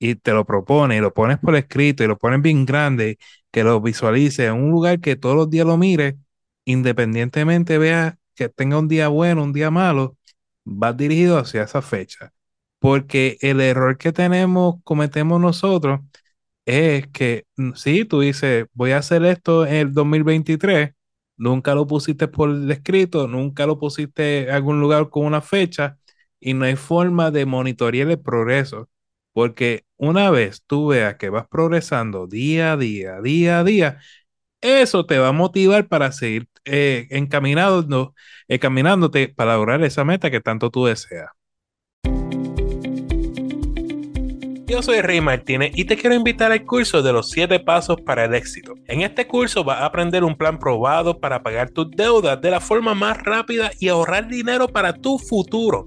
Y 0.01 0.17
te 0.17 0.33
lo 0.33 0.47
propone, 0.47 0.97
y 0.99 1.01
lo 1.01 1.15
pones 1.15 1.39
por 1.39 1.57
escrito, 1.57 2.05
y 2.05 2.09
lo 2.09 2.19
pones 2.19 2.43
bien 2.43 2.67
grande, 2.67 3.19
que 3.53 3.65
lo 3.65 3.81
visualices 3.83 4.49
en 4.49 4.55
un 4.55 4.71
lugar 4.73 5.01
que 5.01 5.17
todos 5.17 5.37
los 5.37 5.51
días 5.51 5.67
lo 5.67 5.77
mires, 5.79 6.17
independientemente 6.65 7.79
veas 7.79 8.17
que 8.35 8.49
tenga 8.49 8.79
un 8.79 8.89
día 8.89 9.09
bueno, 9.09 9.45
un 9.45 9.53
día 9.53 9.71
malo, 9.71 10.17
vas 10.65 10.97
dirigido 10.97 11.39
hacia 11.39 11.65
esa 11.65 11.83
fecha. 11.83 12.33
Porque 12.79 13.39
el 13.43 13.61
error 13.61 13.99
que 13.99 14.13
tenemos, 14.13 14.77
cometemos 14.85 15.41
nosotros, 15.41 16.01
es 16.67 17.07
que 17.09 17.47
si 17.75 18.05
tú 18.05 18.21
dices, 18.21 18.67
voy 18.75 18.93
a 18.93 18.99
hacer 18.99 19.25
esto 19.25 19.67
en 19.67 19.75
el 19.75 19.95
2023, 19.95 20.93
nunca 21.37 21.75
lo 21.75 21.87
pusiste 21.87 22.29
por 22.29 22.51
escrito, 22.71 23.27
nunca 23.29 23.67
lo 23.67 23.79
pusiste 23.79 24.45
en 24.45 24.51
algún 24.51 24.81
lugar 24.81 25.11
con 25.11 25.27
una 25.27 25.41
fecha 25.43 25.99
y 26.39 26.55
no 26.55 26.65
hay 26.65 26.77
forma 26.77 27.31
de 27.31 27.47
monitorear 27.47 28.11
el 28.11 28.21
progreso. 28.21 28.89
Porque 29.33 29.85
una 29.97 30.31
vez 30.31 30.63
tú 30.67 30.89
veas 30.89 31.17
que 31.17 31.31
vas 31.31 31.47
progresando 31.49 32.27
día 32.27 32.73
a 32.73 32.77
día, 32.77 33.21
día 33.21 33.61
a 33.61 33.65
día, 33.65 33.99
eso 34.61 35.07
te 35.07 35.19
va 35.19 35.29
a 35.29 35.33
motivar 35.33 35.89
para 35.89 36.13
seguir 36.13 36.47
eh, 36.65 37.07
encaminando, 37.11 38.15
encaminándote 38.49 39.29
para 39.29 39.55
lograr 39.57 39.83
esa 39.85 40.05
meta 40.05 40.31
que 40.31 40.41
tanto 40.41 40.71
tú 40.71 40.87
deseas. 40.87 41.31
Yo 44.71 44.83
soy 44.83 45.01
Rey 45.01 45.21
Martínez 45.21 45.73
y 45.75 45.85
te 45.85 45.97
quiero 45.97 46.15
invitar 46.15 46.53
al 46.53 46.65
curso 46.65 47.03
de 47.03 47.13
los 47.13 47.31
7 47.31 47.59
pasos 47.59 48.01
para 48.03 48.27
el 48.27 48.35
éxito. 48.35 48.75
En 48.87 49.01
este 49.01 49.27
curso 49.27 49.65
vas 49.65 49.81
a 49.81 49.87
aprender 49.87 50.23
un 50.23 50.37
plan 50.37 50.61
probado 50.61 51.19
para 51.19 51.43
pagar 51.43 51.71
tus 51.71 51.91
deudas 51.91 52.41
de 52.41 52.53
la 52.53 52.61
forma 52.61 52.95
más 52.95 53.21
rápida 53.21 53.73
y 53.81 53.89
ahorrar 53.89 54.29
dinero 54.29 54.69
para 54.69 54.93
tu 54.93 55.19
futuro. 55.19 55.87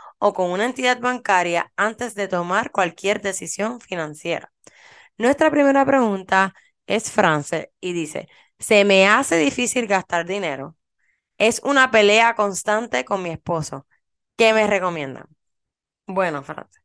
o 0.21 0.33
con 0.33 0.51
una 0.51 0.65
entidad 0.65 0.99
bancaria 1.01 1.73
antes 1.75 2.15
de 2.15 2.27
tomar 2.27 2.71
cualquier 2.71 3.21
decisión 3.21 3.81
financiera. 3.81 4.53
Nuestra 5.17 5.51
primera 5.51 5.85
pregunta 5.85 6.53
es 6.87 7.11
France 7.11 7.71
y 7.81 7.93
dice, 7.93 8.29
se 8.59 8.85
me 8.85 9.07
hace 9.07 9.37
difícil 9.37 9.87
gastar 9.87 10.25
dinero. 10.27 10.77
Es 11.37 11.61
una 11.63 11.91
pelea 11.91 12.35
constante 12.35 13.05
con 13.05 13.23
mi 13.23 13.31
esposo. 13.31 13.87
¿Qué 14.37 14.53
me 14.53 14.67
recomiendan? 14.67 15.25
Bueno, 16.07 16.43
France. 16.43 16.79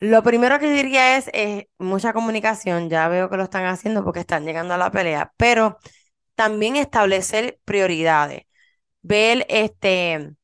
Lo 0.00 0.22
primero 0.22 0.58
que 0.60 0.70
diría 0.70 1.16
es, 1.16 1.30
mucha 1.78 2.12
comunicación, 2.12 2.88
ya 2.88 3.08
veo 3.08 3.28
que 3.28 3.36
lo 3.36 3.44
están 3.44 3.66
haciendo 3.66 4.04
porque 4.04 4.20
están 4.20 4.44
llegando 4.44 4.74
a 4.74 4.78
la 4.78 4.90
pelea, 4.92 5.32
pero 5.36 5.78
también 6.36 6.76
establecer 6.76 7.60
prioridades, 7.64 8.42
ver 9.02 9.46
este, 9.50 10.34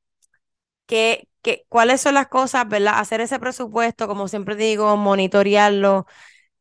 qué, 0.87 1.29
cuáles 1.69 2.01
son 2.01 2.15
las 2.15 2.29
cosas, 2.29 2.69
¿verdad? 2.69 2.99
Hacer 2.99 3.21
ese 3.21 3.39
presupuesto, 3.39 4.07
como 4.09 4.29
siempre 4.29 4.57
digo, 4.57 4.97
monitorearlo, 4.97 6.07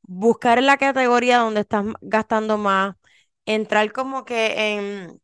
buscar 0.04 0.60
en 0.60 0.68
la 0.68 0.78
categoría 0.78 1.40
donde 1.40 1.62
estás 1.62 1.86
gastando 2.02 2.58
más, 2.58 2.96
entrar 3.46 3.92
como 3.94 4.26
que 4.26 4.74
en, 4.76 5.22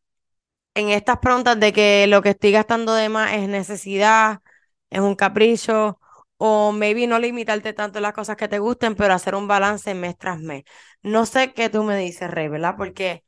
en 0.74 0.88
estas 0.90 1.18
preguntas 1.18 1.58
de 1.60 1.72
que 1.72 2.06
lo 2.06 2.22
que 2.22 2.30
estoy 2.30 2.52
gastando 2.52 2.94
de 2.94 3.08
más 3.08 3.32
es 3.34 3.48
necesidad, 3.48 4.40
es 4.90 5.00
un 5.00 5.14
capricho, 5.16 6.00
o 6.38 6.72
maybe 6.72 7.06
no 7.06 7.18
limitarte 7.18 7.72
tanto 7.74 8.00
las 8.00 8.12
cosas 8.14 8.36
que 8.36 8.48
te 8.48 8.58
gusten, 8.58 8.94
pero 8.96 9.12
hacer 9.14 9.34
un 9.34 9.48
balance 9.48 9.94
mes 9.94 10.16
tras 10.16 10.38
mes. 10.40 10.64
No 11.02 11.26
sé 11.26 11.52
qué 11.52 11.68
tú 11.68 11.82
me 11.84 11.96
dices, 11.98 12.30
Rey, 12.30 12.48
¿verdad? 12.48 12.76
Porque 12.78 13.24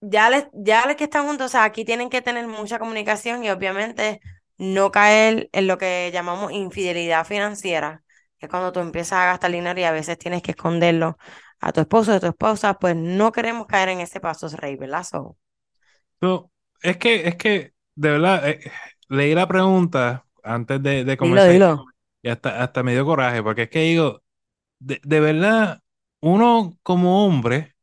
ya 0.00 0.30
les, 0.30 0.46
ya 0.52 0.86
les 0.86 0.96
que 0.96 1.04
están 1.04 1.26
juntos, 1.26 1.46
o 1.46 1.48
sea, 1.50 1.64
aquí 1.64 1.84
tienen 1.84 2.10
que 2.10 2.22
tener 2.22 2.46
mucha 2.48 2.78
comunicación 2.78 3.44
y 3.44 3.50
obviamente 3.50 4.20
no 4.58 4.90
caer 4.92 5.48
en 5.52 5.66
lo 5.66 5.78
que 5.78 6.10
llamamos 6.12 6.52
infidelidad 6.52 7.26
financiera, 7.26 8.02
que 8.38 8.46
es 8.46 8.50
cuando 8.50 8.72
tú 8.72 8.80
empiezas 8.80 9.18
a 9.20 9.26
gastar 9.26 9.52
dinero 9.52 9.80
y 9.80 9.84
a 9.84 9.92
veces 9.92 10.18
tienes 10.18 10.42
que 10.42 10.52
esconderlo 10.52 11.18
a 11.60 11.72
tu 11.72 11.80
esposo 11.80 12.12
o 12.12 12.14
a 12.16 12.20
tu 12.20 12.26
esposa, 12.26 12.74
pues 12.78 12.96
no 12.96 13.32
queremos 13.32 13.66
caer 13.66 13.88
en 13.90 14.00
ese 14.00 14.20
paso, 14.20 14.48
Rey, 14.48 14.76
¿verdad? 14.76 15.04
es 16.82 16.96
que, 16.98 17.28
es 17.28 17.36
que, 17.36 17.72
de 17.94 18.10
verdad, 18.10 18.48
eh, 18.48 18.60
leí 19.08 19.34
la 19.34 19.46
pregunta 19.48 20.26
antes 20.42 20.82
de, 20.82 21.04
de 21.04 21.16
comenzar 21.16 21.56
y 22.22 22.28
hasta, 22.28 22.62
hasta 22.62 22.82
me 22.82 22.92
dio 22.94 23.04
coraje, 23.06 23.42
porque 23.42 23.64
es 23.64 23.70
que 23.70 23.80
digo, 23.80 24.22
de, 24.80 25.00
de 25.04 25.20
verdad, 25.20 25.80
uno 26.20 26.78
como 26.82 27.26
hombre, 27.26 27.76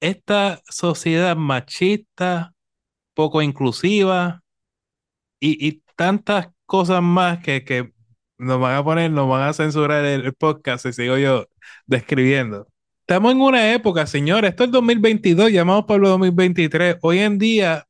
esta 0.00 0.62
sociedad 0.68 1.36
machista, 1.36 2.54
poco 3.14 3.42
inclusiva, 3.42 4.41
y, 5.42 5.82
tantas 5.96 6.48
cosas 6.66 7.02
más 7.02 7.42
que, 7.42 7.64
que 7.64 7.92
nos 8.38 8.60
van 8.60 8.76
a 8.76 8.84
poner, 8.84 9.10
nos 9.10 9.28
van 9.28 9.48
a 9.48 9.52
censurar 9.52 10.04
el, 10.04 10.32
podcast 10.34 10.86
si 10.86 10.92
sigo 10.92 11.18
yo 11.18 11.48
describiendo. 11.86 12.68
Estamos 13.00 13.32
en 13.32 13.40
una 13.40 13.72
época, 13.74 14.06
señores, 14.06 14.50
esto 14.50 14.64
es 14.64 14.68
el 14.68 14.72
2022, 14.72 15.50
llamamos 15.50 15.84
Pablo 15.84 16.08
2023. 16.10 16.96
Hoy 17.02 17.18
en 17.18 17.38
día, 17.38 17.86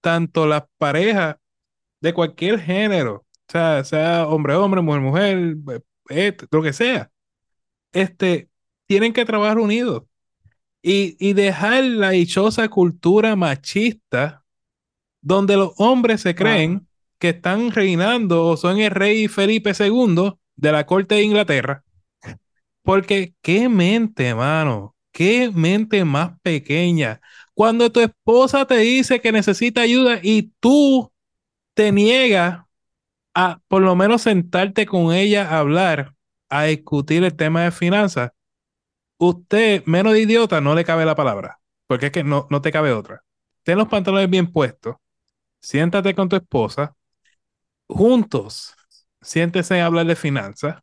tanto 0.00 0.46
las 0.46 0.64
parejas 0.78 1.36
de 2.00 2.12
cualquier 2.12 2.60
género, 2.60 3.24
o 3.48 3.52
sea, 3.52 3.84
sea 3.84 4.26
hombre, 4.26 4.54
hombre, 4.54 4.82
mujer, 4.82 5.00
mujer, 5.00 5.58
eh, 6.10 6.36
lo 6.50 6.62
que 6.62 6.72
sea, 6.72 7.10
este, 7.92 8.48
tienen 8.86 9.12
que 9.12 9.24
trabajar 9.24 9.58
unidos 9.58 10.02
y, 10.82 11.16
y 11.20 11.32
dejar 11.32 11.84
la 11.84 12.10
dichosa 12.10 12.68
cultura 12.68 13.36
machista 13.36 14.44
donde 15.22 15.56
los 15.56 15.72
hombres 15.78 16.20
se 16.20 16.34
creen 16.34 16.85
que 17.18 17.30
están 17.30 17.70
reinando 17.70 18.44
o 18.46 18.56
son 18.56 18.78
el 18.78 18.90
rey 18.90 19.28
Felipe 19.28 19.72
II 19.78 20.34
de 20.56 20.72
la 20.72 20.86
corte 20.86 21.16
de 21.16 21.22
Inglaterra. 21.22 21.84
Porque 22.82 23.34
qué 23.42 23.68
mente, 23.68 24.34
mano, 24.34 24.94
qué 25.12 25.50
mente 25.52 26.04
más 26.04 26.38
pequeña. 26.42 27.20
Cuando 27.54 27.90
tu 27.90 28.00
esposa 28.00 28.66
te 28.66 28.76
dice 28.78 29.20
que 29.20 29.32
necesita 29.32 29.80
ayuda 29.80 30.20
y 30.22 30.52
tú 30.60 31.12
te 31.74 31.92
niegas 31.92 32.60
a 33.34 33.60
por 33.68 33.82
lo 33.82 33.96
menos 33.96 34.22
sentarte 34.22 34.86
con 34.86 35.12
ella 35.12 35.48
a 35.50 35.58
hablar, 35.58 36.14
a 36.48 36.64
discutir 36.64 37.24
el 37.24 37.36
tema 37.36 37.64
de 37.64 37.70
finanzas, 37.70 38.32
usted, 39.18 39.82
menos 39.86 40.12
de 40.12 40.22
idiota, 40.22 40.60
no 40.60 40.74
le 40.74 40.84
cabe 40.84 41.04
la 41.04 41.14
palabra, 41.14 41.60
porque 41.86 42.06
es 42.06 42.12
que 42.12 42.24
no, 42.24 42.46
no 42.50 42.60
te 42.62 42.72
cabe 42.72 42.92
otra. 42.92 43.22
Ten 43.62 43.78
los 43.78 43.88
pantalones 43.88 44.30
bien 44.30 44.50
puestos, 44.50 44.96
siéntate 45.60 46.14
con 46.14 46.28
tu 46.28 46.36
esposa, 46.36 46.94
juntos, 47.88 48.74
siéntese 49.20 49.80
a 49.80 49.86
hablar 49.86 50.06
de 50.06 50.16
finanzas 50.16 50.80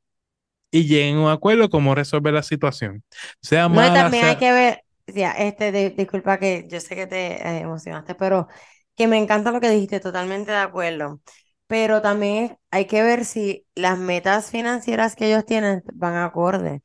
y 0.72 0.86
lleguen 0.86 1.18
a 1.18 1.22
un 1.22 1.30
acuerdo 1.30 1.70
cómo 1.70 1.96
resolver 1.96 2.34
la 2.34 2.44
situación. 2.44 3.04
Sea 3.42 3.70
no, 3.70 3.94
también 3.94 4.26
hay 4.26 4.38
que 4.38 4.52
ver, 4.52 4.84
ya, 5.08 5.32
este, 5.34 5.72
disculpa 5.92 6.40
que 6.40 6.68
yo 6.70 6.80
sé 6.80 6.96
que 6.96 7.08
te 7.08 7.48
eh, 7.48 7.60
emocionaste, 7.60 8.16
pero 8.16 8.48
que 8.96 9.08
me 9.08 9.18
encanta 9.18 9.52
lo 9.52 9.62
que 9.62 9.70
dijiste, 9.70 10.00
totalmente 10.00 10.52
de 10.52 10.58
acuerdo. 10.58 11.20
Pero 11.68 12.02
también 12.02 12.58
hay 12.72 12.86
que 12.86 13.02
ver 13.04 13.26
si 13.26 13.66
las 13.76 13.98
metas 13.98 14.52
financieras 14.52 15.16
que 15.16 15.28
ellos 15.28 15.46
tienen 15.46 15.84
van 15.94 16.16
acorde. 16.16 16.82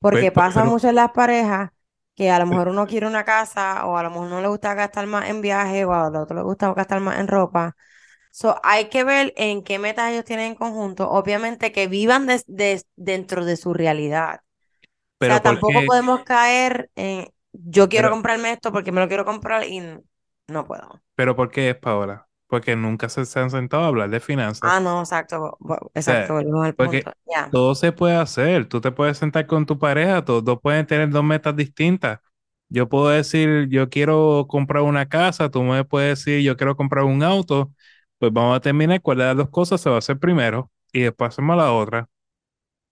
Porque 0.00 0.32
pues, 0.32 0.32
pasa 0.32 0.64
mucho 0.64 0.88
en 0.88 0.96
las 0.96 1.12
parejas 1.12 1.70
que 2.14 2.30
a 2.30 2.38
lo 2.38 2.46
mejor 2.46 2.68
uno 2.68 2.86
quiere 2.86 3.06
una 3.06 3.24
casa 3.24 3.86
o 3.86 3.96
a 3.96 4.02
lo 4.02 4.10
mejor 4.10 4.28
no 4.28 4.40
le 4.40 4.48
gusta 4.48 4.74
gastar 4.74 5.06
más 5.06 5.28
en 5.28 5.40
viaje 5.40 5.84
o 5.84 5.92
a 5.92 6.08
otro 6.08 6.36
le 6.36 6.42
gusta 6.42 6.72
gastar 6.74 7.00
más 7.00 7.18
en 7.20 7.28
ropa 7.28 7.76
So, 8.40 8.60
hay 8.62 8.88
que 8.88 9.02
ver 9.02 9.34
en 9.36 9.64
qué 9.64 9.80
metas 9.80 10.12
ellos 10.12 10.24
tienen 10.24 10.52
en 10.52 10.54
conjunto. 10.54 11.10
Obviamente 11.10 11.72
que 11.72 11.88
vivan 11.88 12.28
dentro 12.94 13.44
de 13.44 13.56
su 13.56 13.74
realidad. 13.74 14.42
Pero 15.18 15.32
o 15.32 15.34
sea, 15.34 15.42
tampoco 15.42 15.80
podemos 15.84 16.22
caer 16.22 16.88
en 16.94 17.26
yo 17.50 17.88
quiero 17.88 18.10
comprarme 18.10 18.52
esto 18.52 18.70
porque 18.70 18.92
me 18.92 19.00
lo 19.00 19.08
quiero 19.08 19.24
comprar 19.24 19.64
y 19.64 19.82
no 20.46 20.64
puedo. 20.68 21.02
Pero 21.16 21.34
¿por 21.34 21.50
qué 21.50 21.70
es 21.70 21.74
Paola? 21.74 22.28
Porque 22.46 22.76
nunca 22.76 23.08
se, 23.08 23.22
han 23.40 23.50
sentado 23.50 23.82
a 23.82 23.88
hablar 23.88 24.08
de 24.08 24.20
finanzas. 24.20 24.70
Ah, 24.72 24.78
no, 24.78 25.00
exacto. 25.00 25.58
Exacto, 25.92 26.38
porque 26.76 27.02
Todo 27.50 27.74
se 27.74 27.90
puede 27.90 28.14
hacer. 28.14 28.68
Tú 28.68 28.80
te 28.80 28.92
puedes 28.92 29.18
sentar 29.18 29.48
con 29.48 29.66
tu 29.66 29.80
pareja, 29.80 30.24
todos 30.24 30.44
dos 30.44 30.60
pueden 30.62 30.86
tener 30.86 31.10
dos 31.10 31.24
metas 31.24 31.56
distintas. 31.56 32.20
Yo 32.68 32.88
puedo 32.88 33.08
decir, 33.08 33.66
yo 33.68 33.88
quiero 33.90 34.46
comprar 34.48 34.84
una 34.84 35.08
casa, 35.08 35.50
tú 35.50 35.64
me 35.64 35.82
puedes 35.84 36.24
decir, 36.24 36.40
yo 36.44 36.56
quiero 36.56 36.76
comprar 36.76 37.02
un 37.02 37.24
auto 37.24 37.72
pues 38.18 38.32
vamos 38.32 38.56
a 38.56 38.60
terminar 38.60 39.00
cuál 39.02 39.18
de 39.18 39.24
las 39.24 39.36
dos 39.36 39.50
cosas 39.50 39.80
se 39.80 39.88
va 39.90 39.96
a 39.96 39.98
hacer 40.00 40.18
primero 40.18 40.70
y 40.92 41.02
después 41.02 41.28
hacemos 41.28 41.56
la 41.56 41.72
otra. 41.72 42.08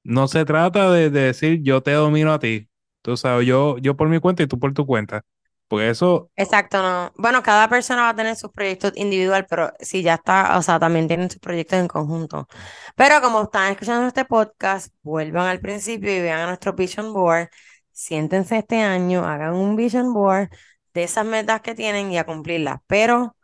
No 0.05 0.29
se 0.29 0.45
trata 0.45 0.91
de, 0.93 1.11
decir 1.11 1.63
yo 1.63 1.83
te 1.83 1.93
domino 1.93 2.33
a 2.33 2.39
ti. 2.39 2.69
Tú 3.03 3.17
sabes, 3.17 3.47
yo, 3.47 3.79
yo 3.79 3.97
por 3.97 4.09
mi 4.09 4.21
cuenta 4.21 4.43
y 4.43 4.47
tú 4.47 4.59
por 4.59 4.73
tu 4.75 4.87
cuenta. 4.87 5.23
Pues 5.69 5.91
eso, 5.91 6.31
Exacto, 6.37 6.81
no. 6.81 7.13
Bueno, 7.17 7.43
cada 7.43 7.69
persona 7.69 8.03
va 8.03 8.11
a 8.11 8.17
tener 8.17 8.37
sus 8.37 8.53
proyectos 8.53 8.93
individual, 8.95 9.47
pero 9.49 9.73
si 9.81 10.03
ya 10.03 10.15
está, 10.15 10.57
o 10.59 10.63
sea, 10.63 10.79
también 10.79 11.09
tienen 11.09 11.29
sus 11.29 11.41
proyectos 11.41 11.81
en 11.81 11.89
conjunto. 11.89 12.47
Pero 12.95 13.21
como 13.21 13.43
están 13.43 13.73
escuchando 13.73 14.07
este 14.07 14.25
podcast, 14.25 14.95
vuelvan 15.03 15.49
al 15.49 15.61
principio 15.61 16.15
y 16.17 16.21
vean 16.21 16.47
nuestro 16.47 16.73
vision 16.75 17.13
board. 17.13 17.49
Siéntense 17.91 18.59
este 18.59 18.81
año, 18.81 19.25
hagan 19.25 19.55
un 19.55 19.75
vision 19.75 20.13
board 20.13 20.51
de 20.95 21.05
esas 21.05 21.27
metas 21.27 21.61
que 21.63 21.75
tienen 21.75 22.13
y 22.13 22.19
a 22.19 22.25
cumplirlas. 22.25 22.79
Pero 22.87 23.36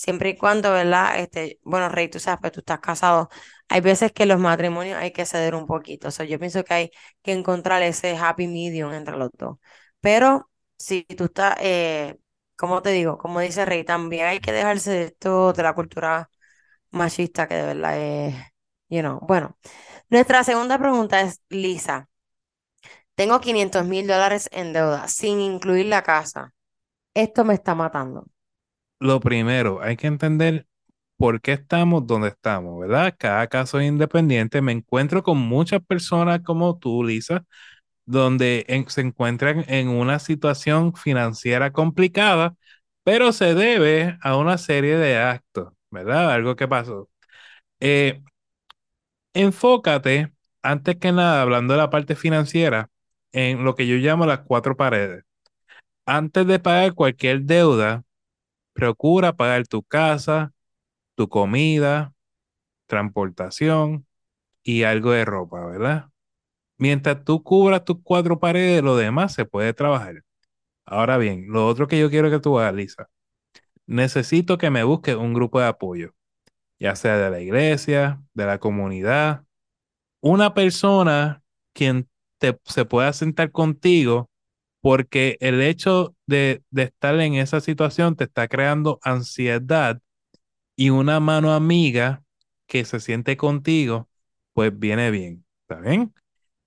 siempre 0.00 0.30
y 0.30 0.36
cuando, 0.36 0.72
¿verdad? 0.72 1.18
Este, 1.18 1.58
bueno, 1.62 1.88
Rey, 1.88 2.08
tú 2.08 2.18
sabes, 2.20 2.40
pues 2.40 2.52
tú 2.52 2.60
estás 2.60 2.80
casado. 2.80 3.28
Hay 3.68 3.80
veces 3.80 4.12
que 4.12 4.26
los 4.26 4.38
matrimonios 4.40 4.98
hay 4.98 5.12
que 5.12 5.26
ceder 5.26 5.54
un 5.54 5.66
poquito. 5.66 6.08
O 6.08 6.10
sea, 6.10 6.24
yo 6.26 6.38
pienso 6.38 6.64
que 6.64 6.74
hay 6.74 6.90
que 7.22 7.32
encontrar 7.32 7.82
ese 7.82 8.16
happy 8.16 8.46
medium 8.48 8.92
entre 8.92 9.16
los 9.16 9.30
dos. 9.32 9.58
Pero 10.00 10.50
si 10.78 11.04
tú 11.04 11.24
estás, 11.24 11.56
eh, 11.60 12.18
como 12.56 12.82
te 12.82 12.90
digo, 12.90 13.18
como 13.18 13.40
dice 13.40 13.64
Rey, 13.64 13.84
también 13.84 14.26
hay 14.26 14.40
que 14.40 14.52
dejarse 14.52 14.90
de 14.90 15.04
esto 15.04 15.52
de 15.52 15.62
la 15.62 15.74
cultura 15.74 16.30
machista 16.90 17.48
que 17.48 17.54
de 17.56 17.62
verdad 17.66 17.98
es, 17.98 18.34
you 18.88 19.00
know. 19.00 19.20
Bueno, 19.22 19.58
nuestra 20.10 20.44
segunda 20.44 20.78
pregunta 20.78 21.20
es, 21.22 21.40
Lisa, 21.50 22.08
tengo 23.14 23.40
500 23.40 23.84
mil 23.86 24.06
dólares 24.06 24.48
en 24.52 24.72
deuda 24.72 25.08
sin 25.08 25.40
incluir 25.40 25.86
la 25.86 26.02
casa. 26.02 26.54
Esto 27.14 27.44
me 27.44 27.54
está 27.54 27.74
matando. 27.74 28.26
Lo 29.00 29.20
primero, 29.20 29.82
hay 29.82 29.96
que 29.96 30.06
entender 30.06 30.66
por 31.16 31.40
qué 31.42 31.52
estamos 31.54 32.06
donde 32.06 32.28
estamos, 32.28 32.80
¿verdad? 32.80 33.14
Cada 33.18 33.46
caso 33.48 33.80
es 33.80 33.88
independiente. 33.88 34.62
Me 34.62 34.72
encuentro 34.72 35.22
con 35.22 35.38
muchas 35.38 35.82
personas 35.84 36.40
como 36.44 36.78
tú, 36.78 37.04
Lisa, 37.04 37.44
donde 38.06 38.66
se 38.88 39.02
encuentran 39.02 39.64
en 39.68 39.88
una 39.90 40.18
situación 40.20 40.94
financiera 40.94 41.72
complicada, 41.72 42.56
pero 43.04 43.32
se 43.32 43.54
debe 43.54 44.18
a 44.22 44.36
una 44.36 44.58
serie 44.58 44.96
de 44.96 45.18
actos, 45.18 45.72
¿verdad? 45.90 46.32
Algo 46.32 46.56
que 46.56 46.68
pasó. 46.68 47.10
Eh, 47.80 48.22
enfócate, 49.34 50.32
antes 50.62 50.96
que 50.96 51.12
nada, 51.12 51.42
hablando 51.42 51.74
de 51.74 51.78
la 51.78 51.90
parte 51.90 52.16
financiera, 52.16 52.88
en 53.32 53.64
lo 53.64 53.74
que 53.74 53.86
yo 53.86 53.96
llamo 53.96 54.26
las 54.26 54.40
cuatro 54.40 54.76
paredes. 54.76 55.24
Antes 56.06 56.46
de 56.46 56.58
pagar 56.58 56.94
cualquier 56.94 57.42
deuda, 57.42 58.04
procura 58.72 59.34
pagar 59.36 59.66
tu 59.66 59.82
casa, 59.82 60.52
tu 61.14 61.28
comida, 61.28 62.14
transportación 62.86 64.06
y 64.62 64.84
algo 64.84 65.12
de 65.12 65.24
ropa, 65.24 65.66
¿verdad? 65.66 66.10
Mientras 66.78 67.24
tú 67.24 67.42
cubras 67.42 67.84
tus 67.84 67.98
cuatro 68.02 68.40
paredes, 68.40 68.82
lo 68.82 68.96
demás 68.96 69.34
se 69.34 69.44
puede 69.44 69.74
trabajar. 69.74 70.24
Ahora 70.86 71.18
bien, 71.18 71.46
lo 71.48 71.66
otro 71.66 71.88
que 71.88 71.98
yo 72.00 72.10
quiero 72.10 72.30
que 72.30 72.40
tú 72.40 72.58
hagas, 72.58 72.74
Lisa, 72.74 73.10
necesito 73.86 74.58
que 74.58 74.70
me 74.70 74.84
busques 74.84 75.16
un 75.16 75.34
grupo 75.34 75.60
de 75.60 75.66
apoyo, 75.66 76.14
ya 76.78 76.96
sea 76.96 77.18
de 77.18 77.30
la 77.30 77.40
iglesia, 77.40 78.22
de 78.34 78.46
la 78.46 78.58
comunidad, 78.58 79.44
una 80.20 80.54
persona 80.54 81.42
quien 81.74 82.08
te, 82.38 82.58
se 82.64 82.84
pueda 82.84 83.12
sentar 83.12 83.52
contigo, 83.52 84.29
porque 84.80 85.36
el 85.40 85.60
hecho 85.62 86.16
de, 86.26 86.62
de 86.70 86.84
estar 86.84 87.18
en 87.20 87.34
esa 87.34 87.60
situación 87.60 88.16
te 88.16 88.24
está 88.24 88.48
creando 88.48 88.98
ansiedad 89.02 90.00
y 90.76 90.90
una 90.90 91.20
mano 91.20 91.52
amiga 91.52 92.22
que 92.66 92.84
se 92.84 93.00
siente 93.00 93.36
contigo, 93.36 94.08
pues 94.52 94.76
viene 94.78 95.10
bien, 95.10 95.44
¿está 95.62 95.80
bien? 95.80 96.14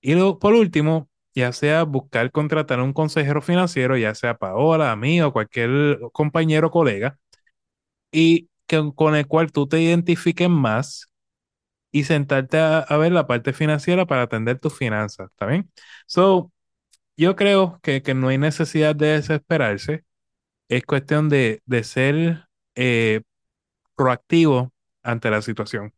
Y 0.02 0.16
luego, 0.16 0.40
por 0.40 0.56
último, 0.56 1.10
ya 1.36 1.54
sea 1.54 1.84
buscar 1.84 2.32
contratar 2.32 2.82
un 2.82 2.94
consejero 2.94 3.42
financiero, 3.42 3.98
ya 3.98 4.16
sea 4.16 4.38
Paola, 4.38 4.92
a 4.92 4.96
mí 4.98 5.22
o 5.22 5.34
cualquier 5.34 6.00
compañero 6.14 6.68
o 6.70 6.72
colega, 6.72 7.20
y 8.12 8.50
que, 8.68 8.92
con 8.96 9.16
el 9.16 9.28
cual 9.28 9.52
tú 9.52 9.68
te 9.68 9.82
identifiques 9.82 10.50
más 10.50 11.10
y 11.92 12.06
sentarte 12.06 12.60
a, 12.60 12.80
a 12.82 12.98
ver 12.98 13.14
la 13.14 13.28
parte 13.28 13.54
financiera 13.54 14.08
para 14.08 14.24
atender 14.24 14.60
tus 14.60 14.78
finanzas, 14.78 15.32
¿está 15.32 15.48
bien? 15.48 15.72
So, 16.08 16.53
yo 17.18 17.36
creo 17.36 17.80
que, 17.84 18.02
que 18.04 18.14
no 18.14 18.30
hay 18.30 18.38
necesidad 18.38 18.96
de 18.96 19.08
desesperarse, 19.08 20.04
es 20.70 20.86
cuestión 20.86 21.30
de, 21.30 21.62
de 21.66 21.84
ser 21.86 22.48
eh, 22.76 23.22
proactivo 23.96 24.74
ante 25.04 25.32
la 25.32 25.42
situación. 25.44 25.94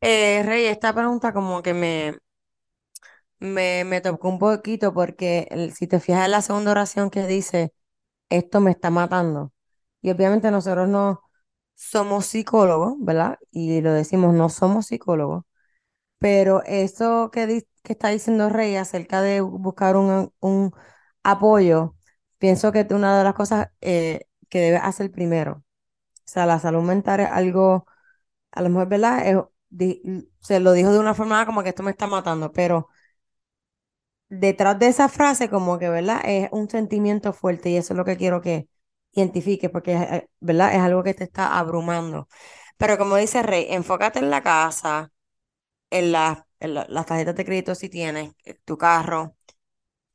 Eh, 0.00 0.42
Rey, 0.44 0.64
esta 0.66 0.92
pregunta 0.94 1.32
como 1.32 1.62
que 1.62 1.74
me, 1.74 2.16
me, 3.38 3.84
me 3.84 4.00
tocó 4.00 4.28
un 4.28 4.38
poquito 4.38 4.92
porque 4.94 5.48
si 5.74 5.86
te 5.86 6.00
fijas 6.00 6.24
en 6.26 6.30
la 6.32 6.42
segunda 6.42 6.70
oración 6.72 7.10
que 7.10 7.26
dice, 7.26 7.72
esto 8.30 8.60
me 8.60 8.72
está 8.72 8.90
matando. 8.90 9.52
Y 10.02 10.10
obviamente 10.10 10.50
nosotros 10.50 10.88
no 10.88 11.22
somos 11.74 12.26
psicólogos, 12.26 12.94
¿verdad? 13.00 13.38
Y 13.52 13.80
lo 13.82 13.92
decimos, 13.94 14.34
no 14.34 14.48
somos 14.50 14.86
psicólogos, 14.88 15.44
pero 16.22 16.64
eso 16.66 17.30
que, 17.32 17.48
di- 17.48 17.68
que 17.84 17.94
está 17.94 18.10
diciendo 18.10 18.50
Rey 18.50 18.76
acerca 18.76 19.22
de 19.22 19.42
buscar 19.42 19.96
un, 19.98 20.32
un 20.40 20.72
apoyo, 21.24 21.96
pienso 22.38 22.72
que 22.72 22.80
es 22.82 22.92
una 22.92 23.18
de 23.18 23.24
las 23.24 23.34
cosas 23.34 23.70
eh, 23.82 24.22
que 24.50 24.60
debes 24.60 24.82
hacer 24.84 25.12
primero. 25.12 25.64
O 26.26 26.30
sea, 26.32 26.46
la 26.46 26.60
salud 26.60 26.82
mental 26.84 27.20
es 27.20 27.28
algo, 27.30 27.86
a 28.52 28.62
lo 28.62 28.70
mejor, 28.70 28.88
¿verdad? 28.88 29.48
Se 30.40 30.60
lo 30.60 30.72
dijo 30.72 30.92
de 30.92 30.98
una 30.98 31.14
forma 31.14 31.46
como 31.46 31.62
que 31.62 31.70
esto 31.70 31.82
me 31.82 31.90
está 31.92 32.06
matando, 32.06 32.52
pero 32.52 32.88
detrás 34.28 34.78
de 34.78 34.88
esa 34.88 35.08
frase 35.08 35.48
como 35.50 35.78
que, 35.78 35.88
¿verdad? 35.88 36.20
Es 36.24 36.48
un 36.52 36.68
sentimiento 36.70 37.32
fuerte 37.32 37.70
y 37.70 37.76
eso 37.76 37.92
es 37.94 37.98
lo 37.98 38.04
que 38.04 38.16
quiero 38.16 38.40
que 38.40 38.68
identifiques 39.12 39.70
porque, 39.70 39.92
eh, 39.94 40.28
¿verdad? 40.40 40.72
Es 40.74 40.80
algo 40.80 41.02
que 41.02 41.14
te 41.14 41.24
está 41.24 41.58
abrumando. 41.58 42.28
Pero 42.78 42.98
como 42.98 43.16
dice 43.16 43.42
Rey, 43.42 43.66
enfócate 43.70 44.18
en 44.18 44.30
la 44.30 44.42
casa, 44.42 45.12
en, 45.92 46.12
la- 46.12 46.46
en 46.60 46.74
la- 46.74 46.86
las 46.88 47.06
tarjetas 47.06 47.36
de 47.36 47.44
crédito 47.44 47.74
si 47.76 47.88
tienes, 47.90 48.32
eh, 48.44 48.54
tu 48.64 48.78
carro, 48.78 49.36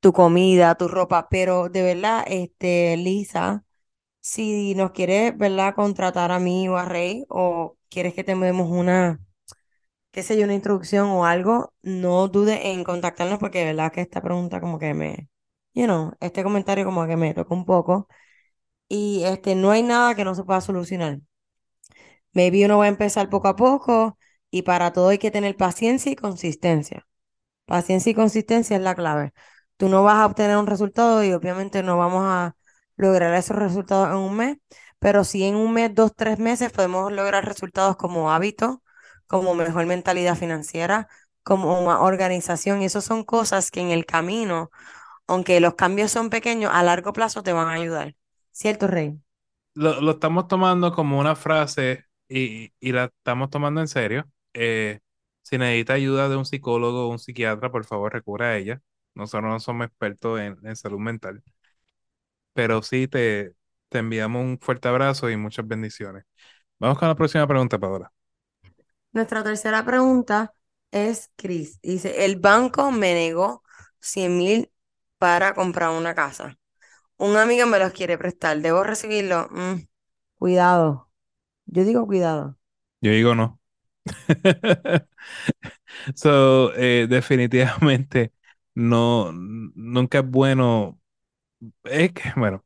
tu 0.02 0.14
comida, 0.14 0.76
tu 0.76 0.88
ropa, 0.88 1.30
pero 1.30 1.70
de 1.70 1.84
verdad, 1.84 2.24
este, 2.28 2.98
Lisa, 2.98 3.66
si 4.22 4.76
nos 4.76 4.92
quieres, 4.92 5.38
¿verdad? 5.38 5.76
Contratar 5.76 6.32
a 6.32 6.40
mí 6.40 6.70
o 6.70 6.78
a 6.78 6.86
Rey 6.86 7.26
o 7.30 7.78
quieres 7.90 8.14
que 8.16 8.24
te 8.26 8.36
demos 8.36 8.70
una 8.72 9.22
qué 10.12 10.24
sé 10.24 10.38
yo, 10.38 10.46
una 10.46 10.54
introducción 10.56 11.10
o 11.10 11.26
algo, 11.26 11.74
no 11.84 12.28
dude 12.28 12.72
en 12.72 12.84
contactarnos 12.84 13.40
porque 13.40 13.60
de 13.60 13.66
verdad 13.66 13.92
que 13.92 14.02
esta 14.02 14.22
pregunta 14.22 14.60
como 14.62 14.80
que 14.80 14.94
me, 14.94 15.30
you 15.74 15.86
know, 15.86 16.14
este 16.20 16.44
comentario 16.44 16.86
como 16.86 17.06
que 17.08 17.18
me 17.18 17.34
toca 17.34 17.54
un 17.54 17.66
poco 17.66 18.08
y 18.90 19.24
este, 19.26 19.56
no 19.56 19.72
hay 19.72 19.84
nada 19.84 20.16
que 20.16 20.26
no 20.26 20.36
se 20.36 20.44
pueda 20.46 20.62
solucionar. 20.62 21.20
Maybe 22.34 22.66
uno 22.66 22.78
va 22.80 22.86
a 22.86 22.88
empezar 22.90 23.30
poco 23.30 23.48
a 23.48 23.56
poco 23.56 24.17
y 24.52 24.64
para 24.64 24.94
todo 24.94 25.10
hay 25.10 25.18
que 25.20 25.32
tener 25.32 25.56
paciencia 25.58 26.12
y 26.12 26.16
consistencia. 26.16 27.08
Paciencia 27.66 28.12
y 28.12 28.16
consistencia 28.16 28.78
es 28.78 28.84
la 28.84 28.96
clave. 28.96 29.34
Tú 29.78 29.90
no 29.90 30.04
vas 30.04 30.16
a 30.18 30.26
obtener 30.26 30.58
un 30.58 30.68
resultado 30.68 31.24
y 31.24 31.34
obviamente 31.34 31.84
no 31.84 31.98
vamos 31.98 32.24
a 32.26 32.56
lograr 32.96 33.34
esos 33.36 33.58
resultados 33.58 34.10
en 34.10 34.16
un 34.18 34.36
mes, 34.38 34.58
pero 35.00 35.24
sí 35.24 35.44
en 35.44 35.56
un 35.56 35.74
mes, 35.74 35.94
dos, 35.94 36.14
tres 36.16 36.40
meses 36.40 36.72
podemos 36.72 37.12
lograr 37.12 37.46
resultados 37.46 37.98
como 37.98 38.32
hábitos, 38.32 38.78
como 39.28 39.54
mejor 39.56 39.86
mentalidad 39.86 40.36
financiera, 40.38 41.08
como 41.44 41.80
una 41.82 42.02
organización. 42.02 42.82
Y 42.82 42.86
eso 42.86 43.02
son 43.02 43.24
cosas 43.24 43.72
que 43.72 43.82
en 43.82 43.92
el 43.92 44.06
camino, 44.06 44.72
aunque 45.28 45.60
los 45.62 45.76
cambios 45.76 46.12
son 46.12 46.30
pequeños, 46.30 46.72
a 46.74 46.84
largo 46.84 47.14
plazo 47.14 47.44
te 47.44 47.54
van 47.54 47.68
a 47.70 47.74
ayudar. 47.74 48.16
¿Cierto, 48.52 48.88
Rey? 48.88 49.20
Lo, 49.74 50.02
lo 50.02 50.12
estamos 50.12 50.48
tomando 50.48 50.92
como 50.94 51.20
una 51.20 51.36
frase 51.36 52.06
y, 52.28 52.74
y 52.80 52.92
la 52.92 53.06
estamos 53.06 53.50
tomando 53.50 53.82
en 53.82 53.88
serio. 53.88 54.26
Eh, 54.54 55.00
si 55.44 55.58
necesita 55.58 55.94
ayuda 55.94 56.30
de 56.30 56.36
un 56.38 56.46
psicólogo 56.46 57.08
o 57.08 57.12
un 57.12 57.20
psiquiatra, 57.20 57.72
por 57.72 57.86
favor 57.86 58.14
recurra 58.14 58.48
a 58.52 58.58
ella. 58.58 58.82
Nosotros 59.16 59.52
no 59.52 59.60
somos 59.60 59.88
expertos 59.88 60.40
en, 60.40 60.58
en 60.64 60.76
salud 60.76 61.00
mental, 61.00 61.44
pero 62.54 62.82
sí 62.82 63.08
te, 63.08 63.54
te 63.90 64.00
enviamos 64.00 64.44
un 64.44 64.60
fuerte 64.60 64.88
abrazo 64.88 65.30
y 65.30 65.38
muchas 65.38 65.68
bendiciones. 65.68 66.24
Vamos 66.80 67.00
con 67.00 67.08
la 67.10 67.16
próxima 67.16 67.48
pregunta, 67.48 67.80
Paola. 67.80 68.12
Nuestra 69.12 69.44
tercera 69.44 69.86
pregunta 69.86 70.54
es 70.92 71.32
Cris. 71.36 71.80
Dice, 71.82 72.26
el 72.26 72.38
banco 72.40 72.92
me 72.92 73.14
negó 73.14 73.64
100 74.00 74.38
mil 74.38 74.72
para 75.18 75.54
comprar 75.54 75.90
una 75.92 76.14
casa. 76.16 76.58
Un 77.18 77.38
amigo 77.38 77.68
me 77.68 77.80
los 77.80 77.94
quiere 77.94 78.18
prestar. 78.20 78.62
¿Debo 78.62 78.84
recibirlo? 78.84 79.48
Mm, 79.52 79.88
cuidado. 80.40 81.12
Yo 81.68 81.84
digo 81.86 82.06
cuidado. 82.08 82.58
Yo 83.02 83.12
digo 83.12 83.36
no. 83.36 83.60
So, 86.16 86.74
eh, 86.76 87.08
definitivamente 87.10 88.34
no, 88.76 89.32
nunca 89.34 90.20
es 90.20 90.30
bueno. 90.30 91.00
Es 91.86 92.12
bueno, 92.36 92.66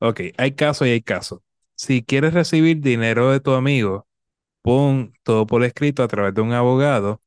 ok, 0.00 0.20
hay 0.38 0.54
casos 0.54 0.88
y 0.88 0.92
hay 0.92 1.02
casos. 1.02 1.40
Si 1.76 2.04
quieres 2.04 2.34
recibir 2.34 2.80
dinero 2.80 3.30
de 3.32 3.40
tu 3.40 3.52
amigo, 3.54 4.08
pon 4.62 5.14
todo 5.24 5.46
por 5.46 5.64
escrito 5.64 6.02
a 6.04 6.08
través 6.08 6.34
de 6.34 6.42
un 6.42 6.52
abogado 6.54 7.20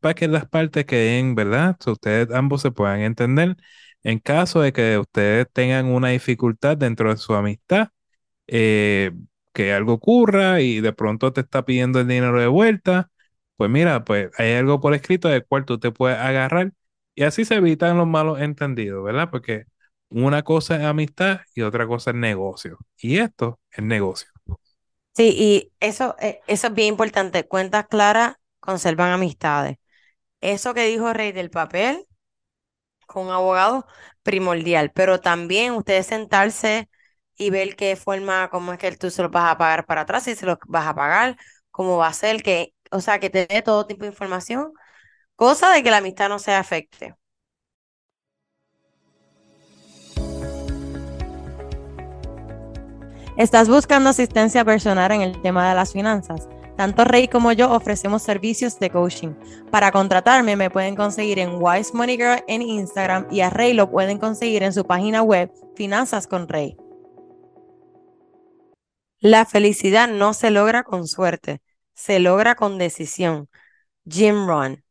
para 0.00 0.14
que 0.14 0.28
las 0.28 0.48
partes 0.48 0.86
queden, 0.86 1.34
¿verdad? 1.34 1.76
So, 1.80 1.92
ustedes 1.92 2.30
ambos 2.32 2.62
se 2.62 2.70
puedan 2.72 3.00
entender. 3.02 3.56
en 4.04 4.18
caso 4.20 4.60
de 4.62 4.72
que 4.72 4.98
ustedes 4.98 5.46
tengan 5.52 5.86
una 5.86 6.08
dificultad 6.10 6.76
dentro 6.76 7.10
de 7.10 7.16
su 7.18 7.34
amistad, 7.34 7.88
eh, 8.48 9.12
que 9.52 9.72
algo 9.72 9.94
ocurra 9.94 10.60
y 10.60 10.80
de 10.80 10.92
pronto 10.92 11.32
te 11.32 11.40
está 11.42 11.64
pidiendo 11.64 12.00
el 12.00 12.08
dinero 12.08 12.40
de 12.40 12.46
vuelta, 12.46 13.10
pues 13.56 13.70
mira, 13.70 14.04
pues 14.04 14.30
hay 14.38 14.54
algo 14.54 14.80
por 14.80 14.94
escrito 14.94 15.28
del 15.28 15.44
cual 15.46 15.64
tú 15.64 15.78
te 15.78 15.90
puedes 15.90 16.18
agarrar 16.18 16.72
y 17.14 17.24
así 17.24 17.44
se 17.44 17.56
evitan 17.56 17.96
los 17.98 18.06
malos 18.06 18.40
entendidos, 18.40 19.04
¿verdad? 19.04 19.28
Porque 19.30 19.64
una 20.08 20.42
cosa 20.42 20.76
es 20.76 20.84
amistad 20.84 21.40
y 21.54 21.62
otra 21.62 21.86
cosa 21.86 22.10
es 22.10 22.16
negocio. 22.16 22.78
Y 22.96 23.18
esto 23.18 23.58
es 23.72 23.84
negocio. 23.84 24.28
Sí, 25.14 25.34
y 25.36 25.72
eso, 25.80 26.14
eh, 26.20 26.40
es 26.46 26.72
bien 26.74 26.88
importante. 26.88 27.46
Cuentas 27.46 27.86
claras 27.88 28.36
conservan 28.60 29.10
amistades. 29.10 29.76
Eso 30.40 30.74
que 30.74 30.86
dijo 30.86 31.12
Rey 31.12 31.32
del 31.32 31.50
papel 31.50 32.06
con 33.06 33.30
abogado, 33.30 33.86
primordial. 34.22 34.92
Pero 34.94 35.20
también 35.20 35.72
ustedes 35.72 36.06
sentarse 36.06 36.88
y 37.38 37.50
ver 37.50 37.76
qué 37.76 37.96
forma, 37.96 38.50
cómo 38.50 38.72
es 38.72 38.78
que 38.78 38.92
tú 38.96 39.10
se 39.10 39.22
los 39.22 39.30
vas 39.30 39.50
a 39.52 39.58
pagar 39.58 39.86
para 39.86 40.02
atrás, 40.02 40.24
si 40.24 40.34
se 40.34 40.46
los 40.46 40.58
vas 40.66 40.86
a 40.86 40.94
pagar, 40.94 41.36
cómo 41.70 41.96
va 41.98 42.08
a 42.08 42.12
ser, 42.12 42.42
que, 42.42 42.74
o 42.90 43.00
sea, 43.00 43.20
que 43.20 43.30
te 43.30 43.46
dé 43.46 43.62
todo 43.62 43.86
tipo 43.86 44.02
de 44.02 44.08
información, 44.08 44.72
cosa 45.36 45.72
de 45.72 45.82
que 45.82 45.90
la 45.90 45.98
amistad 45.98 46.28
no 46.28 46.38
se 46.38 46.52
afecte. 46.52 47.14
¿Estás 53.36 53.68
buscando 53.68 54.10
asistencia 54.10 54.64
personal 54.64 55.12
en 55.12 55.22
el 55.22 55.40
tema 55.40 55.68
de 55.68 55.76
las 55.76 55.92
finanzas? 55.92 56.48
Tanto 56.76 57.04
Rey 57.04 57.28
como 57.28 57.52
yo 57.52 57.70
ofrecemos 57.72 58.22
servicios 58.22 58.80
de 58.80 58.90
coaching. 58.90 59.34
Para 59.70 59.92
contratarme 59.92 60.56
me 60.56 60.70
pueden 60.70 60.96
conseguir 60.96 61.38
en 61.38 61.50
Wise 61.60 61.92
Money 61.94 62.16
Girl 62.16 62.42
en 62.48 62.62
Instagram 62.62 63.28
y 63.30 63.40
a 63.40 63.50
Rey 63.50 63.74
lo 63.74 63.90
pueden 63.90 64.18
conseguir 64.18 64.64
en 64.64 64.72
su 64.72 64.84
página 64.84 65.22
web 65.22 65.52
Finanzas 65.76 66.26
con 66.26 66.48
Rey. 66.48 66.76
La 69.20 69.44
felicidad 69.44 70.08
no 70.08 70.32
se 70.32 70.50
logra 70.50 70.84
con 70.84 71.08
suerte, 71.08 71.60
se 71.92 72.20
logra 72.20 72.54
con 72.54 72.78
decisión. 72.78 73.48
Jim 74.08 74.46
Ron. 74.46 74.84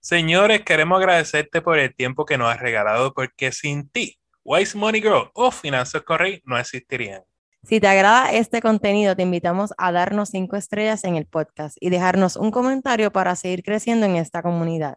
Señores, 0.00 0.62
queremos 0.64 0.98
agradecerte 0.98 1.62
por 1.62 1.78
el 1.78 1.94
tiempo 1.94 2.24
que 2.24 2.36
nos 2.36 2.52
has 2.52 2.58
regalado 2.58 3.12
porque 3.14 3.52
sin 3.52 3.88
ti, 3.88 4.18
Wise 4.42 4.76
Money 4.76 5.00
Girl 5.00 5.30
o 5.34 5.52
Finanzas 5.52 6.02
con 6.02 6.18
Rey 6.18 6.42
no 6.44 6.58
existirían. 6.58 7.22
Si 7.62 7.78
te 7.78 7.86
agrada 7.86 8.32
este 8.32 8.60
contenido, 8.60 9.14
te 9.14 9.22
invitamos 9.22 9.74
a 9.78 9.92
darnos 9.92 10.30
cinco 10.30 10.56
estrellas 10.56 11.04
en 11.04 11.14
el 11.14 11.26
podcast 11.26 11.76
y 11.78 11.90
dejarnos 11.90 12.34
un 12.36 12.50
comentario 12.50 13.12
para 13.12 13.36
seguir 13.36 13.62
creciendo 13.62 14.06
en 14.06 14.16
esta 14.16 14.42
comunidad. 14.42 14.96